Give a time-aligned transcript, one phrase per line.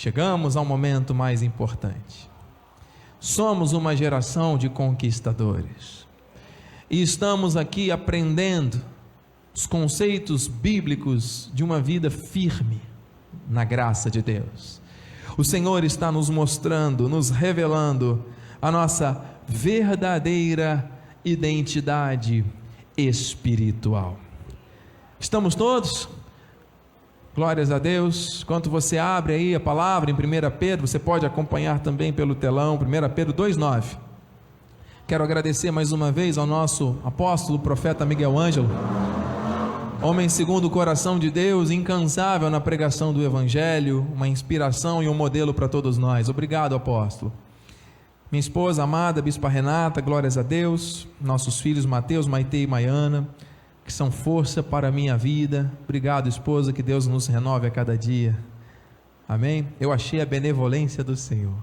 [0.00, 2.30] chegamos ao momento mais importante.
[3.20, 6.06] Somos uma geração de conquistadores.
[6.88, 8.80] E estamos aqui aprendendo
[9.54, 12.80] os conceitos bíblicos de uma vida firme
[13.46, 14.80] na graça de Deus.
[15.36, 18.24] O Senhor está nos mostrando, nos revelando
[18.62, 20.90] a nossa verdadeira
[21.22, 22.42] identidade
[22.96, 24.18] espiritual.
[25.18, 26.08] Estamos todos?
[27.32, 28.42] Glórias a Deus.
[28.42, 30.18] Enquanto você abre aí a palavra em 1
[30.58, 33.96] Pedro, você pode acompanhar também pelo telão, 1 Pedro 2,9.
[35.06, 38.68] Quero agradecer mais uma vez ao nosso apóstolo, profeta Miguel Ângelo,
[40.02, 45.14] homem segundo o coração de Deus, incansável na pregação do Evangelho, uma inspiração e um
[45.14, 46.28] modelo para todos nós.
[46.28, 47.32] Obrigado, apóstolo.
[48.30, 51.06] Minha esposa amada, Bispa Renata, glórias a Deus.
[51.20, 53.28] Nossos filhos Mateus, Maite e Maiana,
[53.84, 55.70] que são força para a minha vida.
[55.84, 58.38] Obrigado, esposa, que Deus nos renove a cada dia.
[59.28, 59.68] Amém?
[59.80, 61.54] Eu achei a benevolência do Senhor.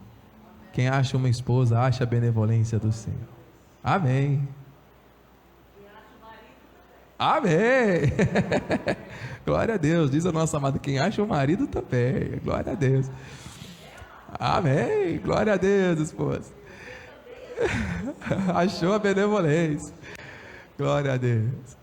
[0.73, 3.27] Quem acha uma esposa, acha a benevolência do Senhor.
[3.83, 4.47] Amém.
[7.17, 8.13] Amém.
[9.45, 10.11] Glória a Deus.
[10.11, 12.39] Diz a nossa amada, quem acha o marido também.
[12.43, 13.09] Glória a Deus.
[14.39, 15.17] Amém.
[15.19, 16.51] Glória a Deus, esposa.
[18.53, 19.93] Achou a benevolência.
[20.77, 21.76] Glória a Deus.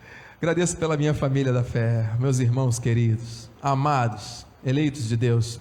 [0.45, 5.59] Agradeço pela minha família da fé, meus irmãos queridos, amados, eleitos de Deus.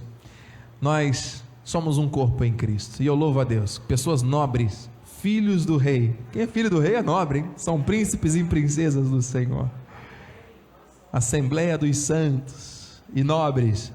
[0.81, 3.01] Nós somos um corpo em Cristo.
[3.01, 3.79] E eu louvo a Deus.
[3.79, 4.89] Pessoas nobres,
[5.21, 6.13] filhos do rei.
[6.33, 7.51] Quem é filho do rei é nobre, hein?
[7.55, 9.71] São príncipes e princesas do Senhor.
[11.13, 13.89] Assembleia dos santos e nobres.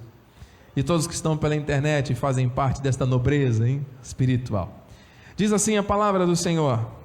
[0.74, 3.84] E todos que estão pela internet fazem parte desta nobreza hein?
[4.02, 4.86] espiritual.
[5.36, 6.97] Diz assim a palavra do Senhor.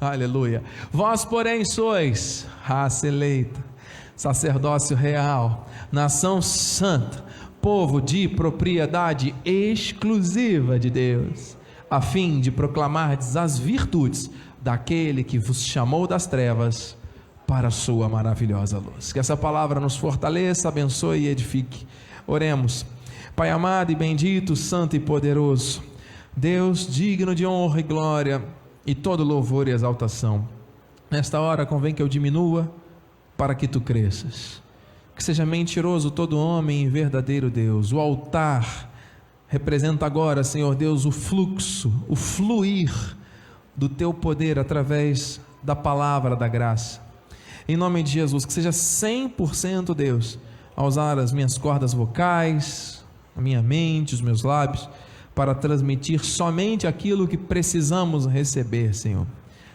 [0.00, 0.62] Aleluia.
[0.92, 3.64] Vós, porém, sois raça eleita,
[4.14, 7.24] sacerdócio real, nação santa,
[7.60, 11.56] povo de propriedade exclusiva de Deus,
[11.90, 14.30] a fim de proclamar as virtudes
[14.62, 16.96] daquele que vos chamou das trevas
[17.44, 19.12] para a sua maravilhosa luz.
[19.12, 21.86] Que essa palavra nos fortaleça, abençoe e edifique.
[22.26, 22.86] Oremos.
[23.34, 25.82] Pai amado e bendito, santo e poderoso,
[26.36, 28.44] Deus digno de honra e glória
[28.88, 30.48] e todo louvor e exaltação.
[31.10, 32.72] Nesta hora convém que eu diminua
[33.36, 34.62] para que tu cresças.
[35.14, 37.92] Que seja mentiroso todo homem e verdadeiro Deus.
[37.92, 38.90] O altar
[39.46, 42.90] representa agora, Senhor Deus, o fluxo, o fluir
[43.76, 47.02] do teu poder através da palavra da graça.
[47.68, 50.38] Em nome de Jesus, que seja 100% Deus
[50.74, 53.04] a usar as minhas cordas vocais,
[53.36, 54.88] a minha mente, os meus lábios
[55.38, 59.24] para transmitir somente aquilo que precisamos receber, Senhor.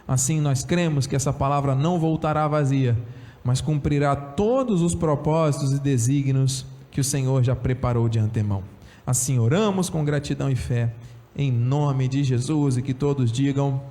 [0.05, 2.97] Assim nós cremos que essa palavra não voltará vazia,
[3.45, 8.61] mas cumprirá todos os propósitos e desígnios que o Senhor já preparou de antemão.
[9.07, 10.93] Assim oramos com gratidão e fé,
[11.33, 13.81] em nome de Jesus, e que todos digam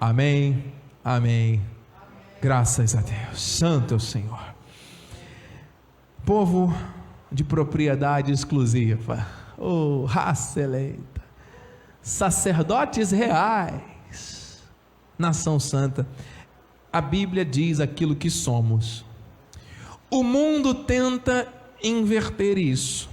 [0.00, 0.62] amém,
[1.04, 1.60] amém.
[2.40, 3.42] Graças a Deus.
[3.42, 4.54] Santo é o Senhor.
[6.24, 6.72] Povo
[7.32, 11.22] de propriedade exclusiva oh, raça eleita,
[12.00, 14.62] sacerdotes reais,
[15.18, 16.08] nação santa.
[16.92, 19.04] A Bíblia diz aquilo que somos.
[20.10, 21.46] O mundo tenta
[21.84, 23.08] inverter isso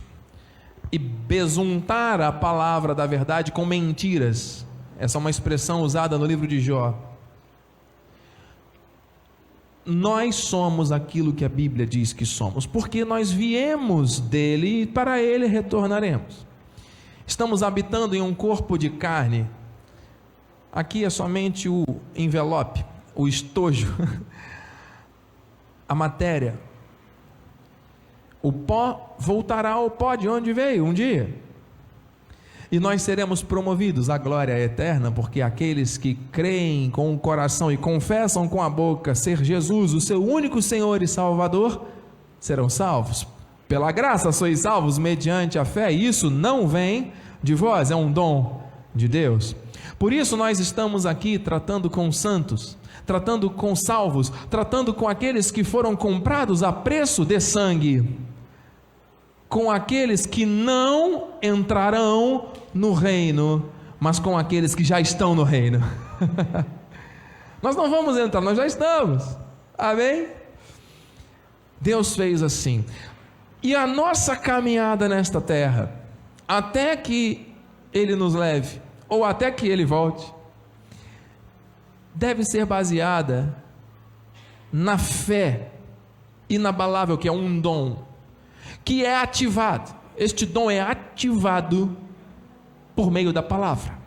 [0.92, 4.66] e besuntar a palavra da verdade com mentiras.
[4.98, 7.07] Essa é uma expressão usada no livro de Jó.
[9.90, 15.22] Nós somos aquilo que a Bíblia diz que somos, porque nós viemos dele e para
[15.22, 16.46] ele retornaremos.
[17.26, 19.50] Estamos habitando em um corpo de carne.
[20.74, 23.96] Aqui é somente o envelope, o estojo,
[25.88, 26.60] a matéria.
[28.42, 31.47] O pó voltará ao pó de onde veio um dia
[32.72, 37.78] e nós seremos promovidos à glória eterna, porque aqueles que creem com o coração e
[37.78, 41.86] confessam com a boca ser Jesus o seu único Senhor e Salvador,
[42.40, 43.26] serão salvos.
[43.68, 47.12] Pela graça sois salvos mediante a fé, e isso não vem
[47.42, 48.62] de vós, é um dom
[48.94, 49.56] de Deus.
[49.98, 55.64] Por isso nós estamos aqui tratando com santos, tratando com salvos, tratando com aqueles que
[55.64, 58.18] foram comprados a preço de sangue
[59.50, 65.82] com aqueles que não entrarão no reino, mas com aqueles que já estão no reino.
[67.62, 69.24] nós não vamos entrar, nós já estamos.
[69.78, 70.28] Amém?
[71.80, 72.86] Deus fez assim.
[73.62, 75.92] E a nossa caminhada nesta terra,
[76.48, 77.54] até que
[77.94, 80.32] Ele nos leve, ou até que Ele volte,
[82.14, 83.56] deve ser baseada
[84.72, 85.72] na fé
[86.50, 88.07] inabalável, que é um dom
[88.88, 89.94] que é ativado.
[90.16, 91.98] este dom é ativado
[92.96, 94.00] por meio da palavra.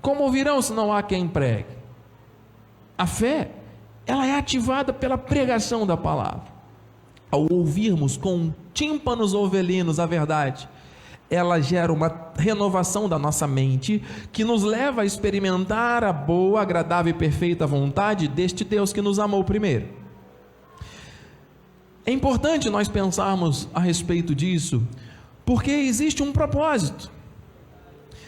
[0.00, 1.76] Como ouvirão se não há quem pregue?
[2.96, 3.50] A fé,
[4.06, 6.50] ela é ativada pela pregação da palavra.
[7.30, 10.66] Ao ouvirmos com tímpanos ovelinos a verdade,
[11.28, 14.02] ela gera uma renovação da nossa mente
[14.32, 19.18] que nos leva a experimentar a boa, agradável e perfeita vontade deste Deus que nos
[19.18, 19.97] amou primeiro.
[22.08, 24.82] É importante nós pensarmos a respeito disso,
[25.44, 27.12] porque existe um propósito.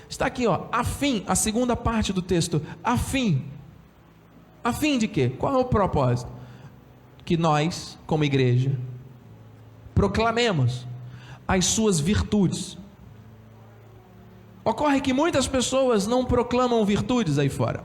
[0.07, 3.43] Está aqui, ó, a fim, a segunda parte do texto, a fim.
[4.63, 5.31] A fim de quê?
[5.31, 6.31] Qual é o propósito?
[7.25, 8.79] Que nós, como igreja,
[9.95, 10.87] proclamemos
[11.49, 12.77] as suas virtudes.
[14.63, 17.83] Ocorre que muitas pessoas não proclamam virtudes aí fora.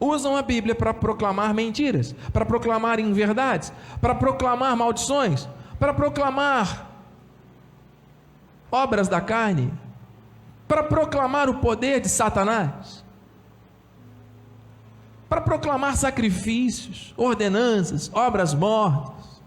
[0.00, 5.48] Usam a Bíblia para proclamar mentiras, para proclamar inverdades, para proclamar maldições,
[5.78, 6.90] para proclamar
[8.70, 9.72] obras da carne,
[10.66, 13.04] para proclamar o poder de Satanás,
[15.28, 19.42] para proclamar sacrifícios, ordenanças, obras mortas.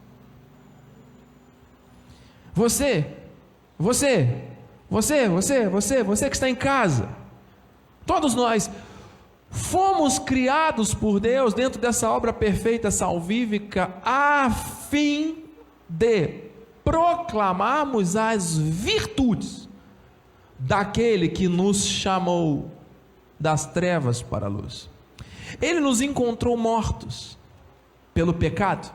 [2.54, 3.16] Você,
[3.78, 4.46] você,
[4.90, 7.10] você, você, você, você que está em casa,
[8.06, 8.70] todos nós
[9.58, 15.44] fomos criados por Deus dentro dessa obra perfeita salvífica a fim
[15.90, 16.46] de
[16.84, 19.68] proclamarmos as virtudes
[20.60, 22.72] daquele que nos chamou
[23.40, 24.90] das trevas para a luz.
[25.62, 27.38] Ele nos encontrou mortos
[28.14, 28.94] pelo pecado.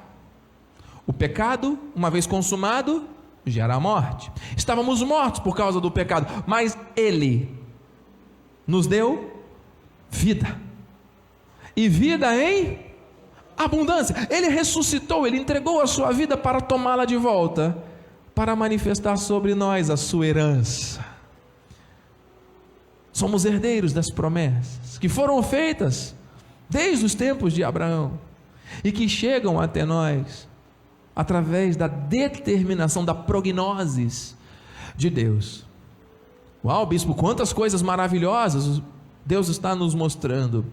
[1.06, 3.08] O pecado, uma vez consumado,
[3.44, 4.30] gera a morte.
[4.56, 7.56] Estávamos mortos por causa do pecado, mas ele
[8.66, 9.31] nos deu
[10.12, 10.56] vida.
[11.74, 12.78] E vida em
[13.56, 14.14] abundância.
[14.30, 17.76] Ele ressuscitou, ele entregou a sua vida para tomá-la de volta,
[18.34, 21.04] para manifestar sobre nós a sua herança.
[23.12, 26.14] Somos herdeiros das promessas que foram feitas
[26.68, 28.18] desde os tempos de Abraão
[28.82, 30.48] e que chegam até nós
[31.14, 34.34] através da determinação da prognoses
[34.96, 35.66] de Deus.
[36.64, 38.80] Uau, bispo, quantas coisas maravilhosas
[39.24, 40.64] Deus está nos mostrando.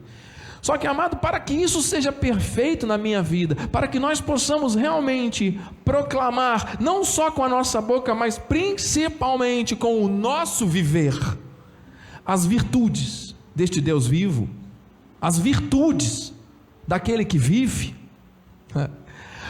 [0.61, 4.75] Só que, amado, para que isso seja perfeito na minha vida, para que nós possamos
[4.75, 11.17] realmente proclamar, não só com a nossa boca, mas principalmente com o nosso viver,
[12.25, 14.49] as virtudes deste Deus vivo,
[15.21, 16.33] as virtudes
[16.85, 17.95] daquele que vive,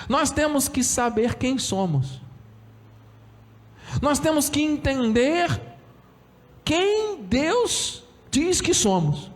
[0.08, 2.22] nós temos que saber quem somos,
[4.02, 5.60] nós temos que entender
[6.64, 9.32] quem Deus diz que somos,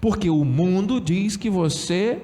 [0.00, 2.22] porque o mundo diz que você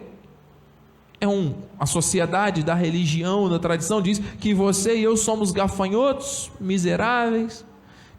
[1.20, 6.50] é um, a sociedade da religião, da tradição diz que você e eu somos gafanhotos,
[6.60, 7.64] miseráveis,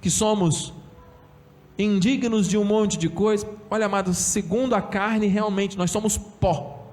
[0.01, 0.73] que somos
[1.77, 3.47] indignos de um monte de coisa.
[3.69, 6.87] Olha, amados, segundo a carne, realmente nós somos pó.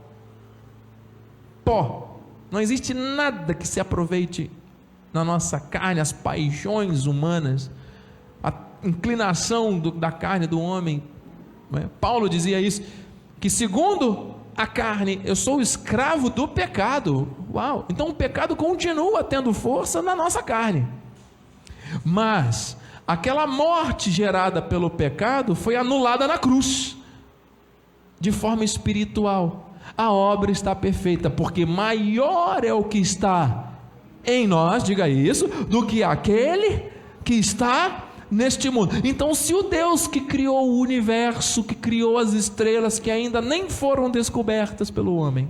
[1.64, 2.20] Pó.
[2.50, 4.48] Não existe nada que se aproveite
[5.12, 7.70] na nossa carne, as paixões humanas,
[8.86, 11.02] inclinação do, da carne do homem.
[11.74, 11.86] É?
[12.00, 12.82] Paulo dizia isso,
[13.40, 17.28] que segundo a carne, eu sou escravo do pecado.
[17.52, 17.84] Uau!
[17.90, 20.86] Então o pecado continua tendo força na nossa carne.
[22.04, 26.96] Mas aquela morte gerada pelo pecado foi anulada na cruz,
[28.18, 29.75] de forma espiritual.
[29.96, 33.72] A obra está perfeita, porque maior é o que está
[34.25, 36.90] em nós, diga isso, do que aquele
[37.22, 38.95] que está neste mundo.
[39.04, 43.68] Então, se o Deus que criou o universo, que criou as estrelas que ainda nem
[43.68, 45.49] foram descobertas pelo homem,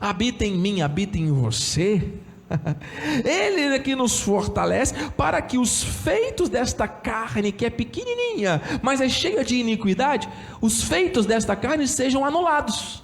[0.00, 2.12] habita em mim, habita em você,
[3.24, 9.00] Ele é que nos fortalece para que os feitos desta carne, que é pequenininha, mas
[9.00, 10.28] é cheia de iniquidade,
[10.60, 13.02] os feitos desta carne sejam anulados.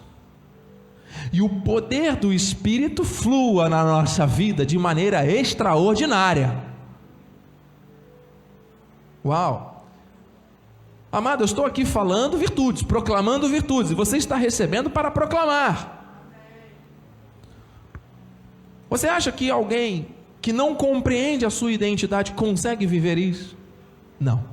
[1.33, 6.74] E o poder do Espírito flua na nossa vida de maneira extraordinária.
[9.25, 9.87] Uau!
[11.11, 15.95] Amado, eu estou aqui falando virtudes, proclamando virtudes, e você está recebendo para proclamar.
[18.91, 20.09] Você acha que alguém
[20.43, 23.57] que não compreende a sua identidade consegue viver isso?
[24.21, 24.45] Não.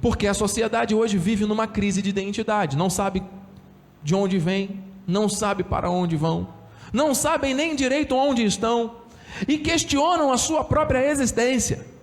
[0.00, 3.22] Porque a sociedade hoje vive numa crise de identidade, não sabe
[4.02, 6.48] de onde vem, não sabe para onde vão,
[6.92, 8.96] não sabem nem direito onde estão
[9.48, 11.93] e questionam a sua própria existência.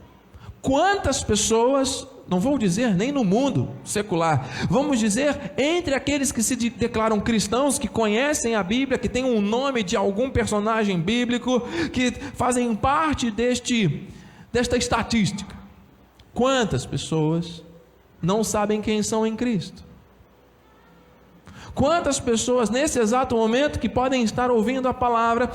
[0.61, 6.55] Quantas pessoas, não vou dizer nem no mundo secular, vamos dizer entre aqueles que se
[6.55, 12.11] declaram cristãos, que conhecem a Bíblia, que têm um nome de algum personagem bíblico, que
[12.35, 14.07] fazem parte deste
[14.51, 15.55] desta estatística.
[16.33, 17.63] Quantas pessoas
[18.21, 19.83] não sabem quem são em Cristo?
[21.73, 25.49] Quantas pessoas nesse exato momento que podem estar ouvindo a palavra,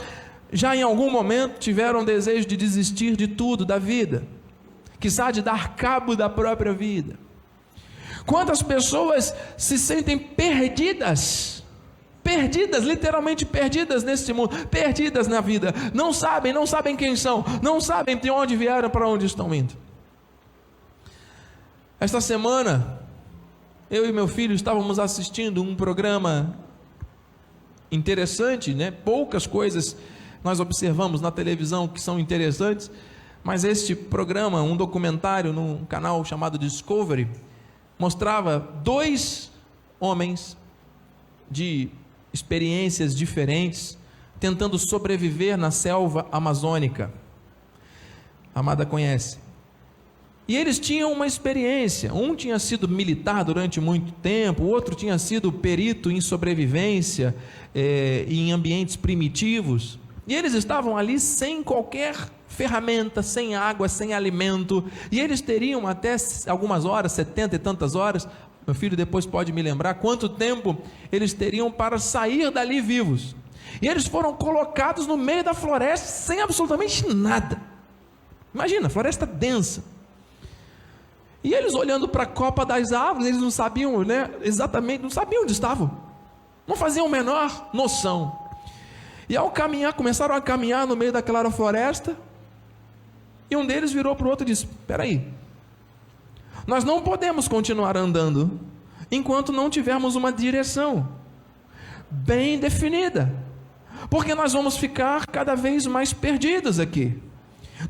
[0.50, 4.26] já em algum momento tiveram desejo de desistir de tudo, da vida,
[4.99, 7.19] quizá de dar cabo da própria vida?
[8.25, 11.62] Quantas pessoas se sentem perdidas?
[12.23, 17.81] Perdidas, literalmente perdidas nesse mundo, perdidas na vida, não sabem, não sabem quem são, não
[17.81, 19.75] sabem de onde vieram, para onde estão indo.
[22.00, 23.00] Esta semana,
[23.88, 26.59] eu e meu filho estávamos assistindo um programa
[27.93, 28.91] interessante, né?
[28.91, 29.97] Poucas coisas
[30.43, 32.91] nós observamos na televisão que são interessantes,
[33.47, 37.29] mas este programa, um documentário num canal chamado Discovery,
[37.97, 39.53] mostrava dois
[40.00, 40.57] homens
[41.49, 41.88] de
[42.33, 43.97] experiências diferentes
[44.41, 47.12] tentando sobreviver na selva amazônica.
[48.53, 49.38] A Amada conhece.
[50.49, 52.12] E eles tinham uma experiência.
[52.12, 57.33] Um tinha sido militar durante muito tempo, o outro tinha sido perito em sobrevivência
[57.73, 60.00] é, em ambientes primitivos.
[60.26, 64.84] E eles estavam ali sem qualquer ferramenta, sem água, sem alimento.
[65.10, 66.16] E eles teriam até
[66.48, 68.26] algumas horas, setenta e tantas horas.
[68.66, 70.76] Meu filho depois pode me lembrar quanto tempo
[71.12, 73.36] eles teriam para sair dali vivos.
[73.80, 77.60] E eles foram colocados no meio da floresta sem absolutamente nada.
[78.52, 79.96] Imagina, floresta densa
[81.46, 85.44] e eles olhando para a copa das árvores, eles não sabiam, né, exatamente, não sabiam
[85.44, 85.96] onde estavam.
[86.66, 88.36] Não faziam a menor noção.
[89.28, 92.16] E ao caminhar, começaram a caminhar no meio daquela floresta,
[93.50, 95.26] e um deles virou para o outro e disse: Espera aí,
[96.67, 98.59] nós não podemos continuar andando
[99.11, 101.09] enquanto não tivermos uma direção
[102.11, 103.33] bem definida,
[104.11, 107.21] porque nós vamos ficar cada vez mais perdidos aqui.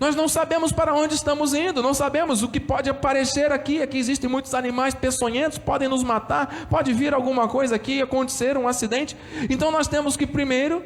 [0.01, 3.81] Nós não sabemos para onde estamos indo, não sabemos o que pode aparecer aqui.
[3.81, 8.67] Aqui existem muitos animais peçonhentos, podem nos matar, pode vir alguma coisa aqui, acontecer um
[8.67, 9.17] acidente.
[9.49, 10.85] Então nós temos que primeiro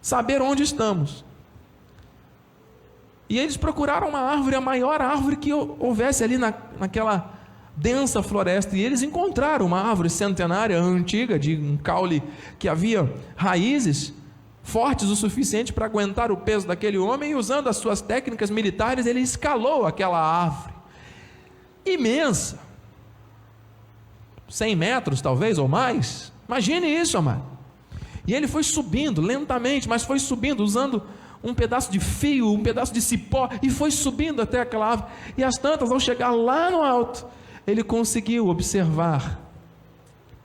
[0.00, 1.24] saber onde estamos.
[3.28, 7.34] E eles procuraram uma árvore, a maior árvore que houvesse ali na, naquela
[7.76, 8.76] densa floresta.
[8.76, 12.22] E eles encontraram uma árvore centenária, antiga, de um caule
[12.58, 14.12] que havia raízes
[14.62, 19.06] fortes o suficiente para aguentar o peso daquele homem, e usando as suas técnicas militares,
[19.06, 20.74] ele escalou aquela árvore
[21.84, 22.58] imensa
[24.48, 26.32] 100 metros talvez ou mais.
[26.48, 27.44] Imagine isso, amado.
[28.26, 31.02] E ele foi subindo lentamente, mas foi subindo usando
[31.42, 35.10] um pedaço de fio, um pedaço de cipó e foi subindo até aquela árvore.
[35.36, 37.26] E as tantas, ao chegar lá no alto,
[37.66, 39.46] ele conseguiu observar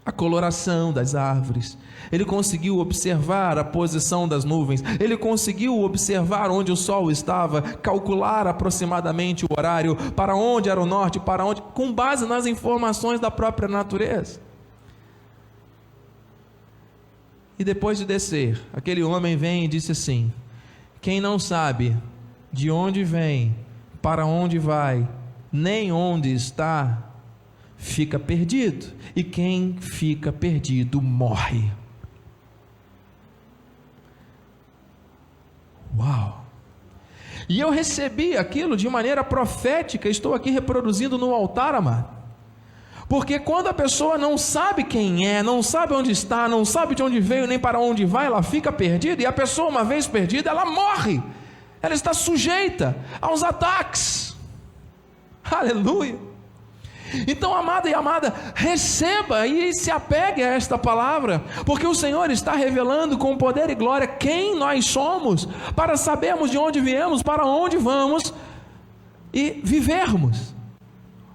[0.03, 1.77] a coloração das árvores,
[2.11, 8.47] ele conseguiu observar a posição das nuvens, ele conseguiu observar onde o sol estava, calcular
[8.47, 13.29] aproximadamente o horário, para onde era o norte, para onde, com base nas informações da
[13.29, 14.39] própria natureza.
[17.59, 20.33] E depois de descer, aquele homem vem e disse assim:
[21.01, 21.97] Quem não sabe
[22.53, 23.55] de onde vem,
[24.01, 25.07] para onde vai,
[25.51, 27.11] nem onde está,
[27.75, 31.71] fica perdido, e quem fica perdido morre.
[35.97, 36.45] Uau!
[37.49, 42.20] E eu recebi aquilo de maneira profética, estou aqui reproduzindo no altar, amado.
[43.11, 47.03] Porque quando a pessoa não sabe quem é, não sabe onde está, não sabe de
[47.03, 50.49] onde veio nem para onde vai, ela fica perdida, e a pessoa, uma vez perdida,
[50.49, 51.21] ela morre,
[51.81, 54.33] ela está sujeita aos ataques.
[55.43, 56.17] Aleluia!
[57.27, 62.53] Então, amada e amada, receba e se apegue a esta palavra, porque o Senhor está
[62.53, 67.75] revelando com poder e glória quem nós somos, para sabermos de onde viemos, para onde
[67.75, 68.33] vamos
[69.33, 70.60] e vivermos.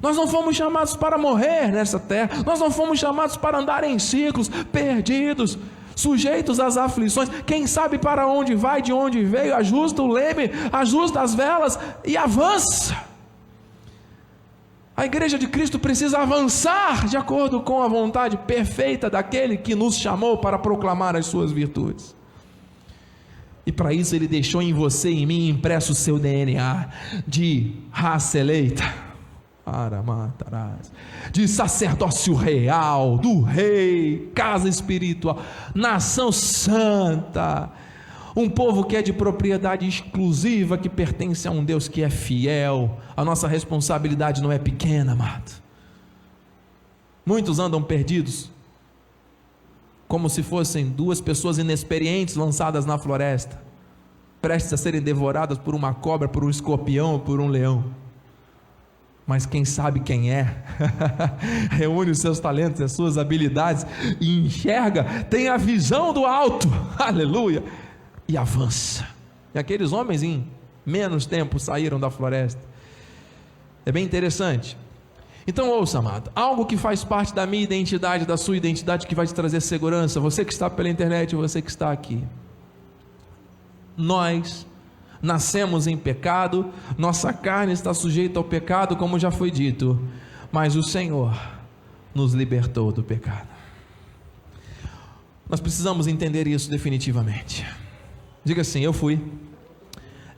[0.00, 3.99] Nós não fomos chamados para morrer nessa terra, nós não fomos chamados para andar em
[3.99, 5.59] ciclos, perdidos,
[5.95, 7.31] sujeitos às aflições.
[7.47, 12.17] Quem sabe para onde vai, de onde veio, ajusta o leme, ajusta as velas e
[12.17, 12.95] avança.
[14.97, 19.97] A igreja de Cristo precisa avançar de acordo com a vontade perfeita daquele que nos
[19.97, 22.15] chamou para proclamar as suas virtudes.
[23.67, 26.88] E para isso ele deixou em você e em mim impresso o seu DNA
[27.26, 28.85] de raça eleita,
[31.32, 35.42] de sacerdócio real, do rei, casa espiritual,
[35.75, 37.73] nação santa
[38.37, 42.99] Um povo que é de propriedade exclusiva, que pertence a um Deus que é fiel.
[43.16, 45.50] A nossa responsabilidade não é pequena, amado.
[47.25, 48.49] Muitos andam perdidos,
[50.06, 53.61] como se fossem duas pessoas inexperientes lançadas na floresta,
[54.40, 58.06] prestes a serem devoradas por uma cobra, por um escorpião por um leão
[59.26, 60.56] mas quem sabe quem é,
[61.73, 63.85] reúne os seus talentos as suas habilidades
[64.21, 67.64] e enxerga, tem a visão do alto, aleluia,
[68.28, 69.06] e avança.
[69.52, 70.47] E aqueles homens em
[70.85, 72.61] menos tempo saíram da floresta.
[73.85, 74.76] É bem interessante.
[75.47, 79.26] Então ouça, amado, algo que faz parte da minha identidade, da sua identidade, que vai
[79.26, 82.23] te trazer segurança, você que está pela internet, você que está aqui.
[83.97, 84.66] Nós
[85.26, 90.00] nascemos em pecado, nossa carne está sujeita ao pecado, como já foi dito,
[90.52, 91.37] mas o Senhor
[92.14, 93.49] nos libertou do pecado.
[95.49, 97.66] Nós precisamos entender isso definitivamente.
[98.45, 99.21] Diga assim: Eu fui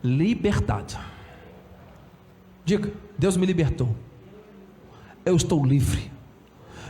[0.03, 0.99] libertado.
[2.65, 3.95] Diga, Deus me libertou.
[5.25, 6.11] Eu estou livre.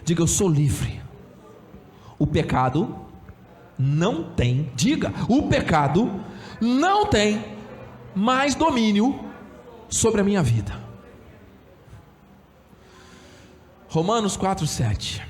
[0.05, 1.01] Diga, eu sou livre.
[2.19, 2.97] O pecado
[3.79, 6.11] não tem, diga, o pecado
[6.61, 7.58] não tem
[8.19, 9.25] mais domínio
[9.89, 10.77] sobre a minha vida.
[13.89, 15.23] Romanos 4:7.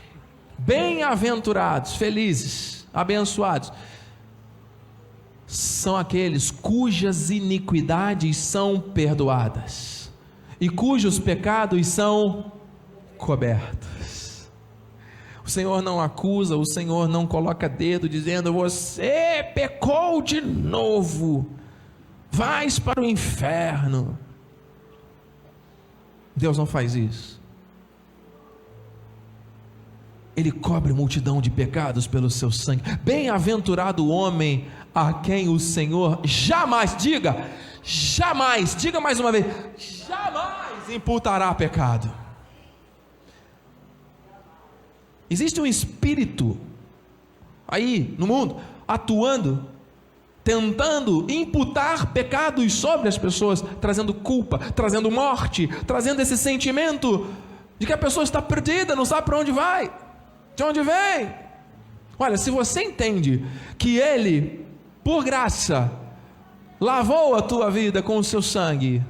[0.58, 3.70] Bem-aventurados, felizes, abençoados
[5.46, 10.10] são aqueles cujas iniquidades são perdoadas
[10.60, 12.52] e cujos pecados são
[13.16, 14.48] cobertos.
[15.44, 21.58] O Senhor não acusa, o Senhor não coloca dedo dizendo: Você pecou de novo
[22.30, 24.18] vais para o inferno.
[26.34, 27.38] Deus não faz isso.
[30.36, 32.82] Ele cobre multidão de pecados pelo seu sangue.
[33.02, 37.48] Bem-aventurado o homem a quem o Senhor jamais, diga,
[37.82, 39.46] jamais, diga mais uma vez,
[40.06, 42.12] jamais imputará pecado.
[45.28, 46.58] Existe um espírito
[47.66, 49.68] aí no mundo atuando
[50.48, 57.26] tentando imputar pecados sobre as pessoas, trazendo culpa, trazendo morte, trazendo esse sentimento
[57.78, 59.92] de que a pessoa está perdida, não sabe para onde vai,
[60.56, 61.34] de onde vem.
[62.18, 63.44] Olha, se você entende
[63.76, 64.64] que Ele,
[65.04, 65.92] por graça,
[66.80, 69.04] lavou a tua vida com o seu sangue,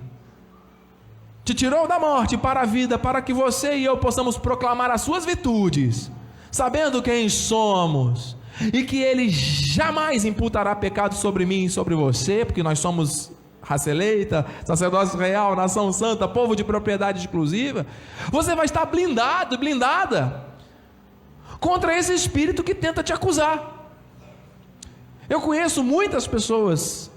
[1.44, 5.02] te tirou da morte para a vida, para que você e eu possamos proclamar as
[5.02, 6.10] suas virtudes,
[6.50, 8.36] sabendo quem somos,
[8.72, 13.30] e que ele jamais imputará pecado sobre mim e sobre você, porque nós somos
[13.62, 17.86] raça eleita, sacerdócio real, nação santa, povo de propriedade exclusiva,
[18.30, 20.46] você vai estar blindado, blindada
[21.60, 23.90] contra esse espírito que tenta te acusar.
[25.28, 27.10] Eu conheço muitas pessoas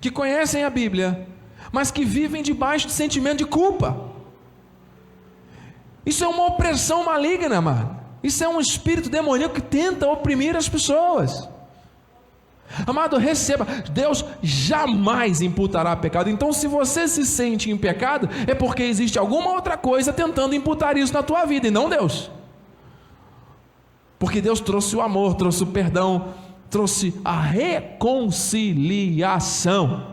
[0.00, 1.26] que conhecem a Bíblia,
[1.70, 4.10] mas que vivem debaixo de sentimento de culpa.
[6.04, 8.01] Isso é uma opressão maligna, mano.
[8.22, 11.48] Isso é um espírito demoníaco que tenta oprimir as pessoas.
[12.86, 16.30] Amado, receba, Deus jamais imputará pecado.
[16.30, 20.96] Então, se você se sente em pecado, é porque existe alguma outra coisa tentando imputar
[20.96, 22.30] isso na tua vida, e não Deus.
[24.18, 26.32] Porque Deus trouxe o amor, trouxe o perdão,
[26.70, 30.12] trouxe a reconciliação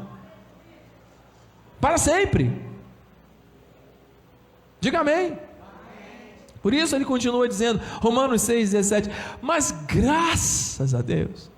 [1.80, 2.68] para sempre.
[4.82, 5.38] Diga amém.
[6.62, 9.10] Por isso ele continua dizendo, Romanos 6,17:
[9.42, 11.50] Mas graças a Deus,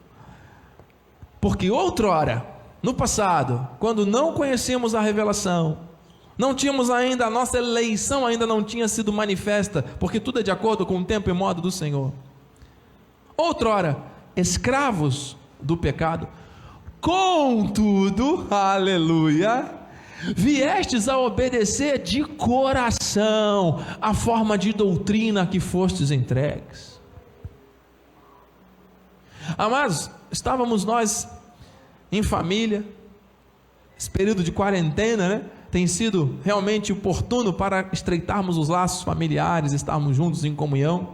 [1.39, 2.45] porque outrora,
[2.83, 5.77] no passado, quando não conhecíamos a revelação,
[6.37, 10.51] não tínhamos ainda, a nossa eleição ainda não tinha sido manifesta, porque tudo é de
[10.51, 12.11] acordo com o tempo e modo do Senhor.
[13.35, 13.97] Outrora,
[14.35, 16.27] escravos do pecado,
[16.99, 19.80] contudo, aleluia,
[20.35, 26.99] viestes a obedecer de coração a forma de doutrina que fostes entregues.
[29.57, 31.27] Amados, estávamos nós
[32.11, 32.85] em família,
[33.97, 35.41] esse período de quarentena, né?
[35.69, 41.13] Tem sido realmente oportuno para estreitarmos os laços familiares, estarmos juntos em comunhão.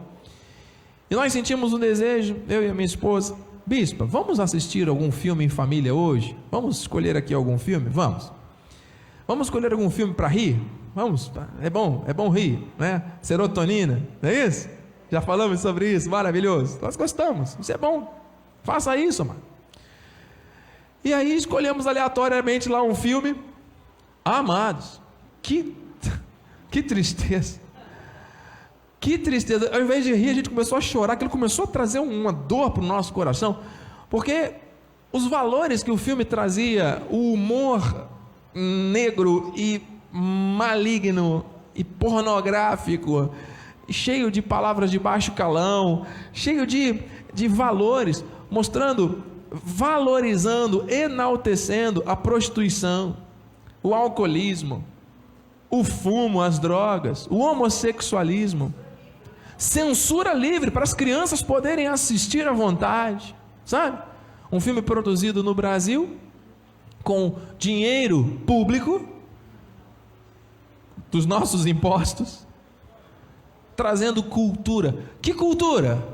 [1.10, 5.46] E nós sentimos um desejo, eu e a minha esposa, bispa, vamos assistir algum filme
[5.46, 6.36] em família hoje?
[6.52, 7.88] Vamos escolher aqui algum filme?
[7.88, 8.37] Vamos.
[9.28, 10.60] Vamos escolher algum filme para rir?
[10.96, 13.04] Vamos, é bom, é bom rir, né?
[13.22, 14.70] Serotonina, não é isso?
[15.12, 16.80] Já falamos sobre isso, maravilhoso.
[16.82, 18.16] Nós gostamos, isso é bom.
[18.64, 19.42] Faça isso, mano.
[21.04, 23.36] E aí escolhemos aleatoriamente lá um filme.
[24.26, 25.00] Amados,
[25.42, 25.76] que,
[26.72, 27.60] que tristeza.
[29.00, 29.70] Que tristeza.
[29.74, 32.72] Ao invés de rir, a gente começou a chorar, aquilo começou a trazer uma dor
[32.72, 33.60] para o nosso coração.
[34.10, 34.54] Porque
[35.12, 38.08] os valores que o filme trazia, o humor
[38.58, 43.32] negro e maligno e pornográfico,
[43.88, 47.00] cheio de palavras de baixo calão, cheio de,
[47.34, 53.18] de valores, mostrando, valorizando, enaltecendo a prostituição,
[53.84, 54.84] o alcoolismo,
[55.70, 58.74] o fumo, as drogas, o homossexualismo.
[59.56, 64.00] Censura livre para as crianças poderem assistir à vontade, sabe?
[64.52, 66.18] Um filme produzido no Brasil
[67.08, 69.08] com dinheiro público
[71.10, 72.46] dos nossos impostos,
[73.78, 74.94] trazendo cultura.
[75.22, 76.06] Que cultura?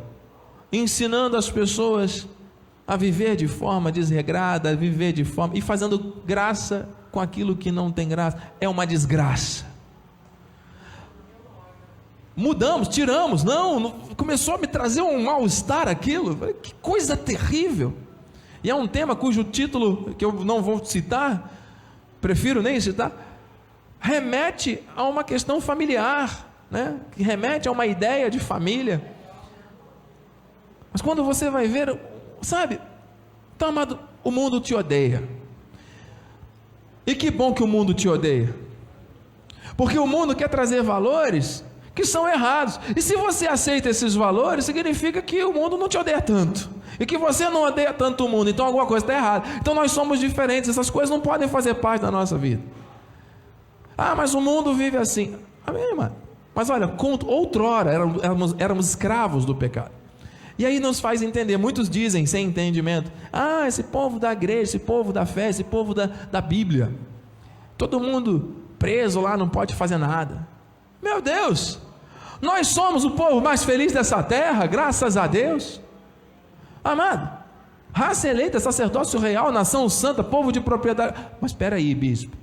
[0.72, 2.28] Ensinando as pessoas
[2.86, 7.72] a viver de forma desregrada, a viver de forma e fazendo graça com aquilo que
[7.72, 8.38] não tem graça.
[8.62, 9.66] É uma desgraça.
[12.36, 16.54] Mudamos, tiramos, não, não começou a me trazer um mal-estar aquilo.
[16.62, 17.96] Que coisa terrível.
[18.64, 21.52] E é um tema cujo título, que eu não vou citar,
[22.22, 23.12] prefiro nem citar,
[24.00, 26.98] remete a uma questão familiar, né?
[27.12, 29.14] que remete a uma ideia de família.
[30.92, 32.00] Mas quando você vai ver,
[32.42, 32.80] sabe,
[33.56, 35.28] então, amado, o mundo te odeia.
[37.06, 38.56] E que bom que o mundo te odeia.
[39.76, 42.80] Porque o mundo quer trazer valores que são errados.
[42.96, 46.70] E se você aceita esses valores, significa que o mundo não te odeia tanto.
[47.00, 49.48] E que você não odeia tanto o mundo, então alguma coisa está errada.
[49.60, 52.62] Então nós somos diferentes, essas coisas não podem fazer parte da nossa vida.
[53.98, 55.36] Ah, mas o mundo vive assim.
[55.66, 56.12] Amém, irmã?
[56.54, 56.94] Mas olha,
[57.26, 59.92] outrora éramos, éramos escravos do pecado.
[60.58, 64.80] E aí nos faz entender, muitos dizem sem entendimento: ah, esse povo da igreja, esse
[64.80, 66.94] povo da fé, esse povo da, da Bíblia,
[67.78, 70.48] todo mundo preso lá não pode fazer nada.
[71.02, 71.80] Meu Deus,
[72.42, 75.82] nós somos o povo mais feliz dessa terra, graças a Deus.
[76.84, 77.44] Amado,
[77.94, 81.16] raça eleita, sacerdócio real, nação santa, povo de propriedade.
[81.40, 82.36] Mas espera aí, bispo.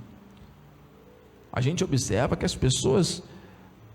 [1.53, 3.21] A gente observa que as pessoas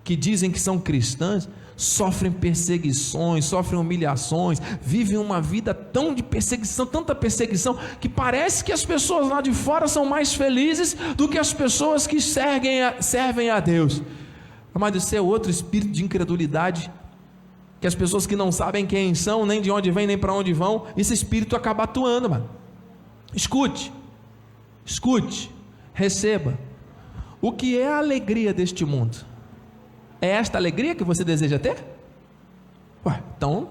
[0.05, 6.87] que dizem que são cristãs sofrem perseguições, sofrem humilhações, vivem uma vida tão de perseguição,
[6.87, 11.39] tanta perseguição, que parece que as pessoas lá de fora são mais felizes do que
[11.39, 14.03] as pessoas que servem a, servem a Deus.
[14.73, 16.91] Mas isso é outro espírito de incredulidade
[17.87, 20.53] que as pessoas que não sabem quem são, nem de onde vêm, nem para onde
[20.53, 22.51] vão, esse espírito acaba atuando, mano.
[23.33, 23.93] Escute,
[24.85, 25.49] escute,
[25.95, 26.59] receba.
[27.41, 29.19] O que é a alegria deste mundo?
[30.21, 31.77] É esta alegria que você deseja ter?
[33.07, 33.71] Ué, então.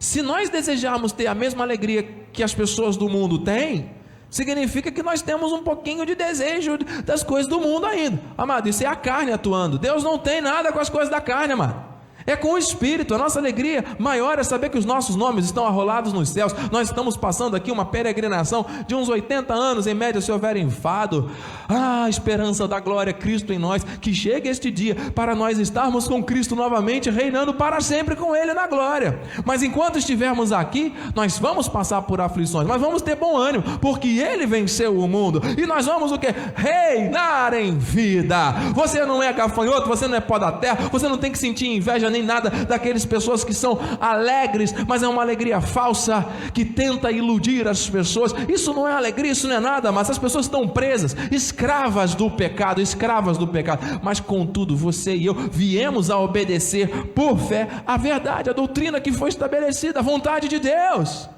[0.00, 3.90] Se nós desejarmos ter a mesma alegria que as pessoas do mundo têm,
[4.30, 8.20] significa que nós temos um pouquinho de desejo das coisas do mundo ainda.
[8.36, 9.78] Amado, isso é a carne atuando.
[9.78, 11.95] Deus não tem nada com as coisas da carne, amado.
[12.26, 15.66] É com o Espírito, a nossa alegria maior é saber que os nossos nomes estão
[15.66, 16.54] arrolados nos céus.
[16.72, 21.30] Nós estamos passando aqui uma peregrinação de uns 80 anos, em média, se houver enfado.
[21.68, 23.84] Ah, esperança da glória, Cristo em nós.
[24.00, 28.52] Que chegue este dia para nós estarmos com Cristo novamente, reinando para sempre com Ele
[28.52, 29.20] na glória.
[29.44, 34.08] Mas enquanto estivermos aqui, nós vamos passar por aflições, mas vamos ter bom ânimo, porque
[34.18, 36.28] Ele venceu o mundo e nós vamos o que?
[36.54, 38.52] Reinar em vida.
[38.74, 41.66] Você não é gafanhoto, você não é pó da terra, você não tem que sentir
[41.66, 47.10] inveja nem nada daquelas pessoas que são alegres, mas é uma alegria falsa que tenta
[47.10, 48.34] iludir as pessoas.
[48.48, 52.30] Isso não é alegria, isso não é nada, mas as pessoas estão presas, escravas do
[52.30, 54.00] pecado, escravas do pecado.
[54.02, 59.12] Mas contudo, você e eu viemos a obedecer por fé a verdade, a doutrina que
[59.12, 61.28] foi estabelecida, a vontade de Deus.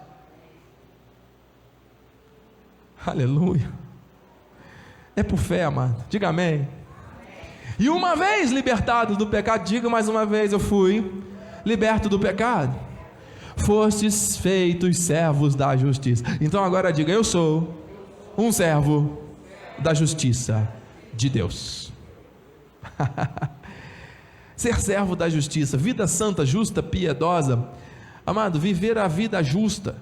[3.07, 3.71] Aleluia.
[5.17, 6.05] É por fé, amado.
[6.09, 6.69] Diga amém.
[7.79, 11.23] E uma vez libertado do pecado, diga mais uma vez: eu fui
[11.65, 12.79] liberto do pecado.
[13.57, 16.25] Fostes feitos servos da justiça.
[16.41, 17.75] Então agora diga: eu sou
[18.37, 19.19] um servo
[19.79, 20.69] da justiça
[21.15, 21.93] de Deus.
[24.57, 27.69] Ser servo da justiça, vida santa, justa, piedosa.
[28.27, 29.97] Amado, viver a vida justa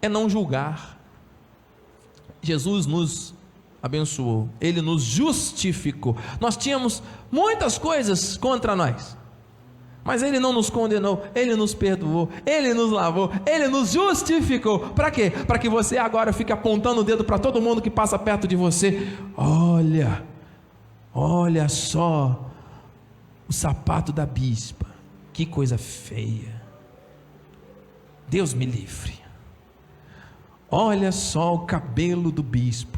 [0.00, 0.98] é não julgar.
[2.40, 3.33] Jesus nos
[3.84, 6.16] abençoou, ele nos justificou.
[6.40, 9.14] Nós tínhamos muitas coisas contra nós,
[10.02, 14.78] mas ele não nos condenou, ele nos perdoou, ele nos lavou, ele nos justificou.
[14.78, 15.30] Para quê?
[15.30, 18.56] Para que você agora fique apontando o dedo para todo mundo que passa perto de
[18.56, 19.06] você.
[19.36, 20.24] Olha,
[21.12, 22.50] olha só
[23.46, 24.86] o sapato da bispa,
[25.30, 26.62] que coisa feia.
[28.28, 29.12] Deus me livre.
[30.70, 32.93] Olha só o cabelo do bispo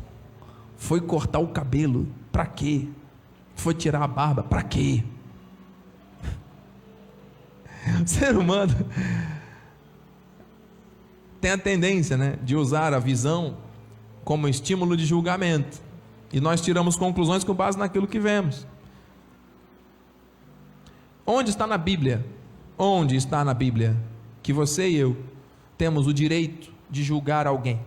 [0.76, 2.88] foi cortar o cabelo, para quê?
[3.54, 5.02] Foi tirar a barba, para quê?
[8.02, 8.74] O ser humano
[11.40, 13.56] tem a tendência né, de usar a visão
[14.24, 15.80] como estímulo de julgamento.
[16.32, 18.66] E nós tiramos conclusões com base naquilo que vemos.
[21.24, 22.26] Onde está na Bíblia?
[22.76, 23.96] Onde está na Bíblia
[24.42, 25.16] que você e eu
[25.78, 27.80] temos o direito de julgar alguém?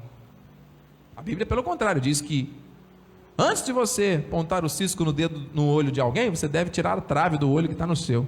[1.16, 2.54] A Bíblia, pelo contrário, diz que
[3.40, 6.98] antes de você apontar o cisco no dedo no olho de alguém, você deve tirar
[6.98, 8.28] a trave do olho que está no seu.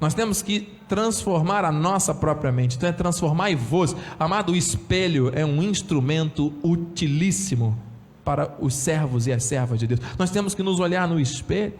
[0.00, 3.96] Nós temos que transformar a nossa própria mente, então é transformar e vos.
[4.18, 7.76] Amado, o espelho é um instrumento utilíssimo
[8.24, 10.00] para os servos e as servas de Deus.
[10.18, 11.72] Nós temos que nos olhar no espelho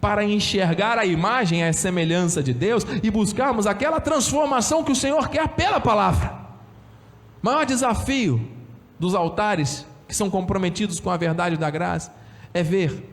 [0.00, 5.28] para enxergar a imagem a semelhança de Deus e buscarmos aquela transformação que o Senhor
[5.28, 6.40] quer pela palavra.
[7.42, 8.40] Maior desafio
[8.98, 12.12] dos altares que são comprometidos com a verdade da graça
[12.52, 13.08] é ver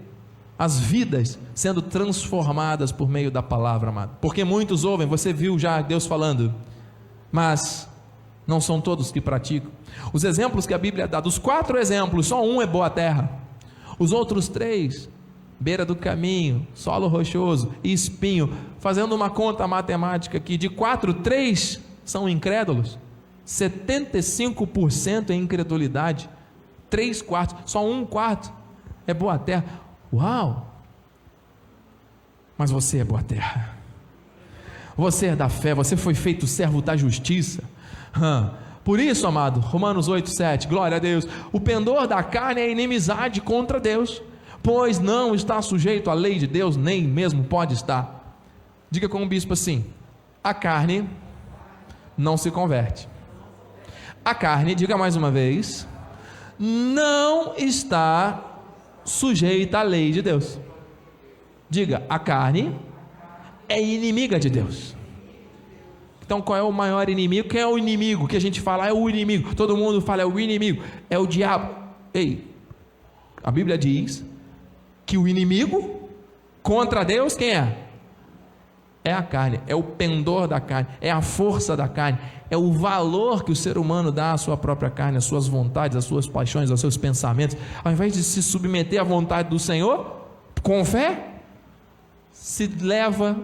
[0.58, 4.18] as vidas sendo transformadas por meio da palavra, amado.
[4.20, 6.54] Porque muitos ouvem, você viu já Deus falando,
[7.32, 7.88] mas
[8.48, 9.70] não são todos que praticam.
[10.12, 13.30] Os exemplos que a Bíblia dá, dos quatro exemplos, só um é boa terra.
[14.00, 15.08] Os outros três,
[15.60, 18.52] beira do caminho, solo rochoso e espinho.
[18.80, 22.98] Fazendo uma conta matemática aqui, de quatro, três são incrédulos.
[23.46, 26.28] 75% é incredulidade.
[26.90, 28.52] Três quartos, só um quarto
[29.06, 29.66] é boa terra.
[30.12, 30.68] Uau!
[32.58, 33.78] Mas você é boa terra.
[34.96, 37.64] Você é da fé, você foi feito servo da justiça.
[38.84, 41.28] Por isso, amado, Romanos 8, 7, glória a Deus.
[41.52, 44.22] O pendor da carne é inimizade contra Deus,
[44.64, 48.38] pois não está sujeito à lei de Deus, nem mesmo pode estar.
[48.90, 49.86] Diga com o bispo assim:
[50.44, 51.08] a carne
[52.18, 53.08] não se converte.
[54.24, 55.88] A carne, diga mais uma vez,
[56.60, 58.62] não está
[59.04, 60.60] sujeita à lei de Deus.
[61.70, 62.76] Diga, a carne
[63.68, 64.96] é inimiga de Deus.
[66.26, 67.48] Então, qual é o maior inimigo?
[67.48, 68.88] Quem é o inimigo que a gente fala?
[68.88, 69.56] É o inimigo.
[69.56, 70.84] Todo mundo fala é o inimigo.
[71.10, 71.74] É o diabo.
[72.14, 72.44] Ei,
[73.42, 74.26] a Bíblia diz
[75.06, 76.10] que o inimigo
[76.62, 77.78] contra Deus, quem é?
[79.06, 82.72] É a carne, é o pendor da carne, é a força da carne, é o
[82.72, 86.28] valor que o ser humano dá à sua própria carne, às suas vontades, às suas
[86.28, 87.58] paixões, aos seus pensamentos.
[87.84, 90.28] Ao invés de se submeter à vontade do Senhor,
[90.62, 91.42] com fé,
[92.32, 93.38] se leva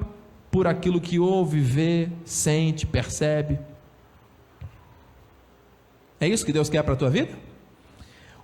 [0.50, 3.60] por aquilo que ouve, vê, sente, percebe.
[6.20, 7.38] É isso que Deus quer para a tua vida?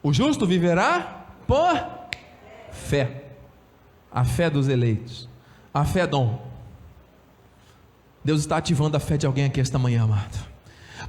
[0.04, 1.80] O justo viverá por
[2.72, 3.24] fé.
[4.12, 5.30] A fé dos eleitos.
[5.74, 6.46] A fé dom.
[8.24, 10.49] Deus está ativando a fé de alguém aqui esta manhã, amado.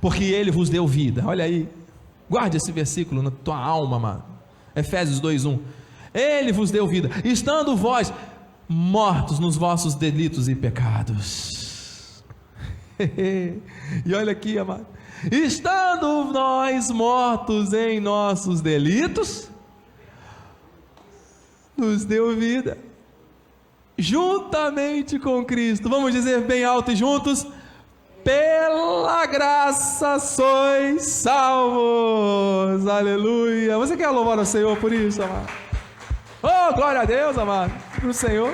[0.00, 1.22] Porque Ele vos deu vida.
[1.26, 1.68] Olha aí.
[2.28, 4.24] Guarde esse versículo na tua alma, amado.
[4.74, 5.58] Efésios 2:1.
[6.14, 8.12] Ele vos deu vida, estando vós
[8.68, 12.22] mortos nos vossos delitos e pecados.
[14.06, 14.86] e olha aqui, amado.
[15.30, 19.48] Estando nós mortos em nossos delitos,
[21.76, 22.78] nos deu vida
[24.00, 25.88] juntamente com Cristo.
[25.88, 27.46] Vamos dizer bem alto e juntos:
[28.24, 32.86] pela graça sois salvos.
[32.86, 33.78] Aleluia.
[33.78, 35.48] Você quer louvar o Senhor por isso, amado?
[36.42, 37.72] Oh, glória a Deus, amado.
[37.96, 38.52] Para o Senhor.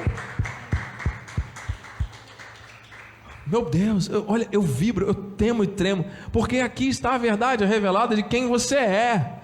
[3.46, 7.64] Meu Deus, eu, olha, eu vibro, eu temo e tremo, porque aqui está a verdade
[7.64, 9.34] revelada de quem você é.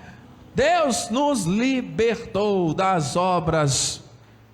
[0.55, 4.03] Deus nos libertou das obras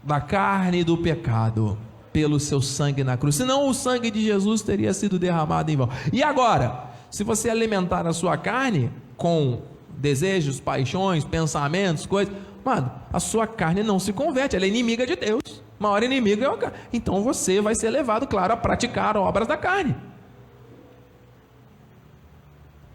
[0.02, 1.78] da carne e do pecado
[2.12, 3.36] pelo seu sangue na cruz.
[3.36, 5.88] Senão o sangue de Jesus teria sido derramado em vão.
[6.12, 9.60] E agora, se você alimentar a sua carne com
[9.96, 12.32] desejos, paixões, pensamentos, coisas,
[12.64, 15.62] mano, a sua carne não se converte, ela é inimiga de Deus.
[15.78, 16.76] Maior inimigo é o carne.
[16.92, 19.94] Então você vai ser levado, claro, a praticar obras da carne.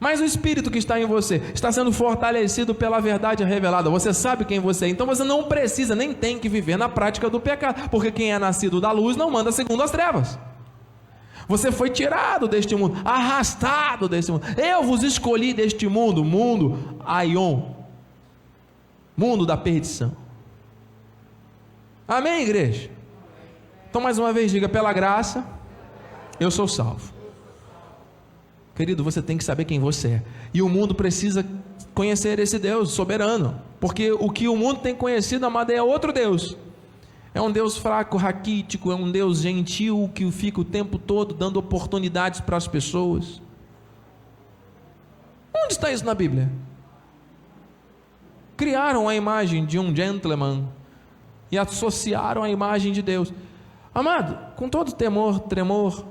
[0.03, 3.89] Mas o espírito que está em você está sendo fortalecido pela verdade revelada.
[3.89, 4.89] Você sabe quem você é.
[4.89, 8.37] Então você não precisa nem tem que viver na prática do pecado, porque quem é
[8.37, 10.37] nascido da luz não manda segundo as trevas.
[11.47, 14.45] Você foi tirado deste mundo, arrastado deste mundo.
[14.57, 17.71] Eu vos escolhi deste mundo, mundo Aion,
[19.15, 20.17] mundo da perdição.
[22.05, 22.91] Amém, igreja?
[23.89, 25.45] Então, mais uma vez, diga: pela graça,
[26.41, 27.12] eu sou salvo.
[28.75, 30.23] Querido, você tem que saber quem você é.
[30.53, 31.45] E o mundo precisa
[31.93, 33.61] conhecer esse Deus soberano.
[33.79, 36.57] Porque o que o mundo tem conhecido, amado, é outro Deus.
[37.33, 41.57] É um Deus fraco, raquítico, é um Deus gentil que fica o tempo todo dando
[41.57, 43.41] oportunidades para as pessoas.
[45.55, 46.51] Onde está isso na Bíblia?
[48.55, 50.67] Criaram a imagem de um gentleman
[51.51, 53.33] e associaram a imagem de Deus.
[53.93, 56.05] Amado, com todo temor, tremor,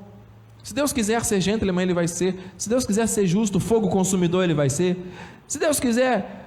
[0.63, 2.39] Se Deus quiser ser gentleman, ele vai ser.
[2.57, 4.97] Se Deus quiser ser justo, fogo consumidor, ele vai ser.
[5.49, 6.41] Se Deus quiser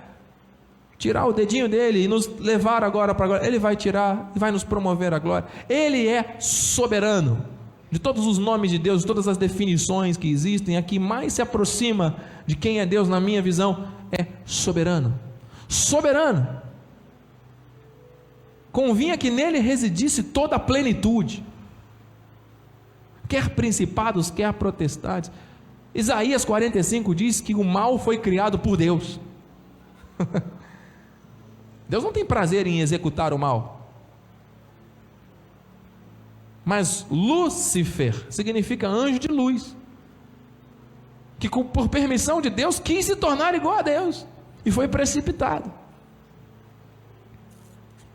[0.98, 4.40] tirar o dedinho dele e nos levar agora para a glória, ele vai tirar e
[4.40, 5.48] vai nos promover a glória.
[5.70, 7.46] Ele é soberano.
[7.92, 11.34] De todos os nomes de Deus, de todas as definições que existem, a que mais
[11.34, 15.18] se aproxima de quem é Deus, na minha visão, é soberano.
[15.68, 16.62] Soberano.
[18.72, 21.44] Convinha que nele residisse toda a plenitude
[23.28, 25.32] quer principados, quer protestados.
[25.94, 29.20] Isaías 45 diz que o mal foi criado por Deus.
[31.88, 33.90] Deus não tem prazer em executar o mal.
[36.66, 39.76] Mas Lúcifer significa anjo de luz,
[41.38, 44.26] que por permissão de Deus quis se tornar igual a Deus
[44.66, 45.72] e foi precipitado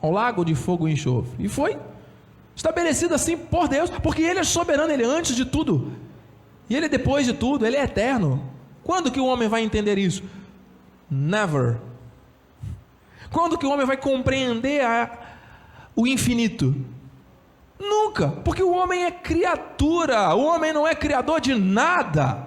[0.03, 1.44] ao lago de fogo e enxofre.
[1.44, 1.79] E foi
[2.61, 5.92] estabelecido assim por Deus, porque Ele é soberano, Ele é antes de tudo,
[6.68, 8.53] e Ele é depois de tudo, Ele é eterno.
[8.85, 10.23] Quando que o homem vai entender isso?
[11.11, 11.79] Never.
[13.33, 15.11] Quando que o homem vai compreender a,
[15.96, 16.77] o infinito?
[17.79, 22.46] Nunca, porque o homem é criatura, o homem não é criador de nada,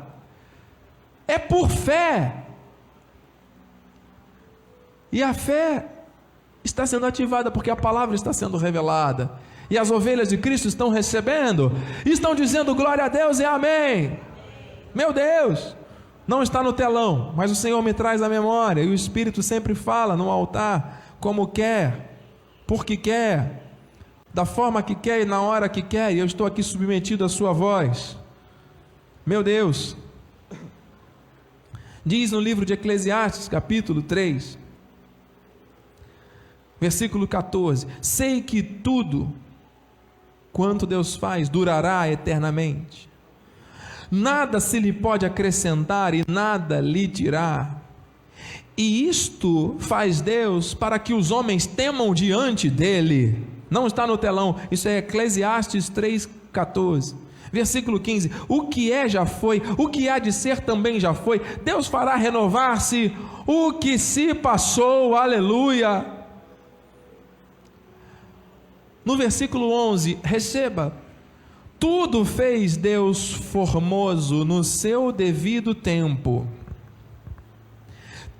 [1.27, 2.43] é por fé.
[5.11, 5.87] E a fé
[6.63, 9.31] está sendo ativada porque a palavra está sendo revelada
[9.73, 11.71] e as ovelhas de Cristo estão recebendo,
[12.05, 14.19] estão dizendo glória a Deus e amém.
[14.93, 15.75] Meu Deus,
[16.27, 19.73] não está no telão, mas o Senhor me traz a memória e o Espírito sempre
[19.73, 22.19] fala no altar como quer,
[22.67, 23.63] porque quer,
[24.31, 27.29] da forma que quer e na hora que quer, e eu estou aqui submetido à
[27.29, 28.15] Sua voz.
[29.25, 29.97] Meu Deus,
[32.05, 34.55] diz no livro de Eclesiastes, capítulo 3,
[36.79, 39.41] versículo 14: Sei que tudo
[40.53, 43.09] quanto Deus faz durará eternamente.
[44.09, 47.81] Nada se lhe pode acrescentar e nada lhe tirar.
[48.77, 53.43] E isto faz Deus para que os homens temam diante dele.
[53.69, 57.15] Não está no telão, isso é Eclesiastes 3,14.
[57.51, 61.41] Versículo 15: O que é já foi, o que há de ser também já foi.
[61.63, 63.11] Deus fará renovar-se
[63.47, 66.12] o que se passou, aleluia.
[69.05, 70.93] No versículo 11, receba:
[71.83, 76.47] tudo fez Deus formoso no seu devido tempo.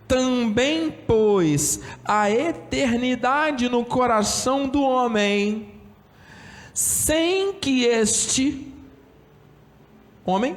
[0.07, 5.73] Também pôs a eternidade no coração do homem,
[6.73, 8.71] sem que este
[10.25, 10.55] homem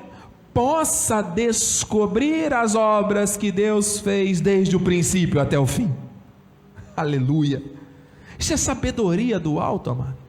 [0.54, 5.92] possa descobrir as obras que Deus fez desde o princípio até o fim.
[6.96, 7.75] Aleluia.
[8.38, 10.26] Isso é sabedoria do alto, amado.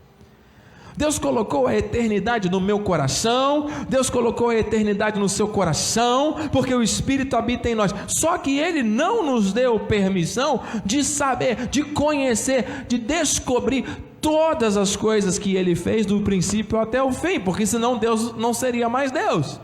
[0.98, 6.74] Deus colocou a eternidade no meu coração, Deus colocou a eternidade no seu coração, porque
[6.74, 7.94] o Espírito habita em nós.
[8.08, 13.86] Só que Ele não nos deu permissão de saber, de conhecer, de descobrir
[14.20, 18.52] todas as coisas que Ele fez do princípio até o fim, porque senão Deus não
[18.52, 19.60] seria mais Deus.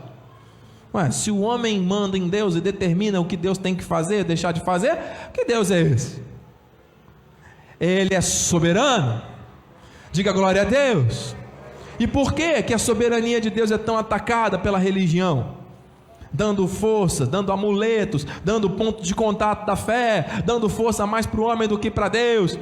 [0.94, 4.22] Ué, se o homem manda em Deus e determina o que Deus tem que fazer,
[4.22, 4.96] deixar de fazer,
[5.32, 6.33] que Deus é esse?
[7.80, 9.22] Ele é soberano.
[10.12, 11.34] Diga glória a Deus.
[11.98, 15.56] E por que que a soberania de Deus é tão atacada pela religião?
[16.32, 21.44] Dando força, dando amuletos, dando ponto de contato da fé, dando força mais para o
[21.44, 22.58] homem do que para Deus,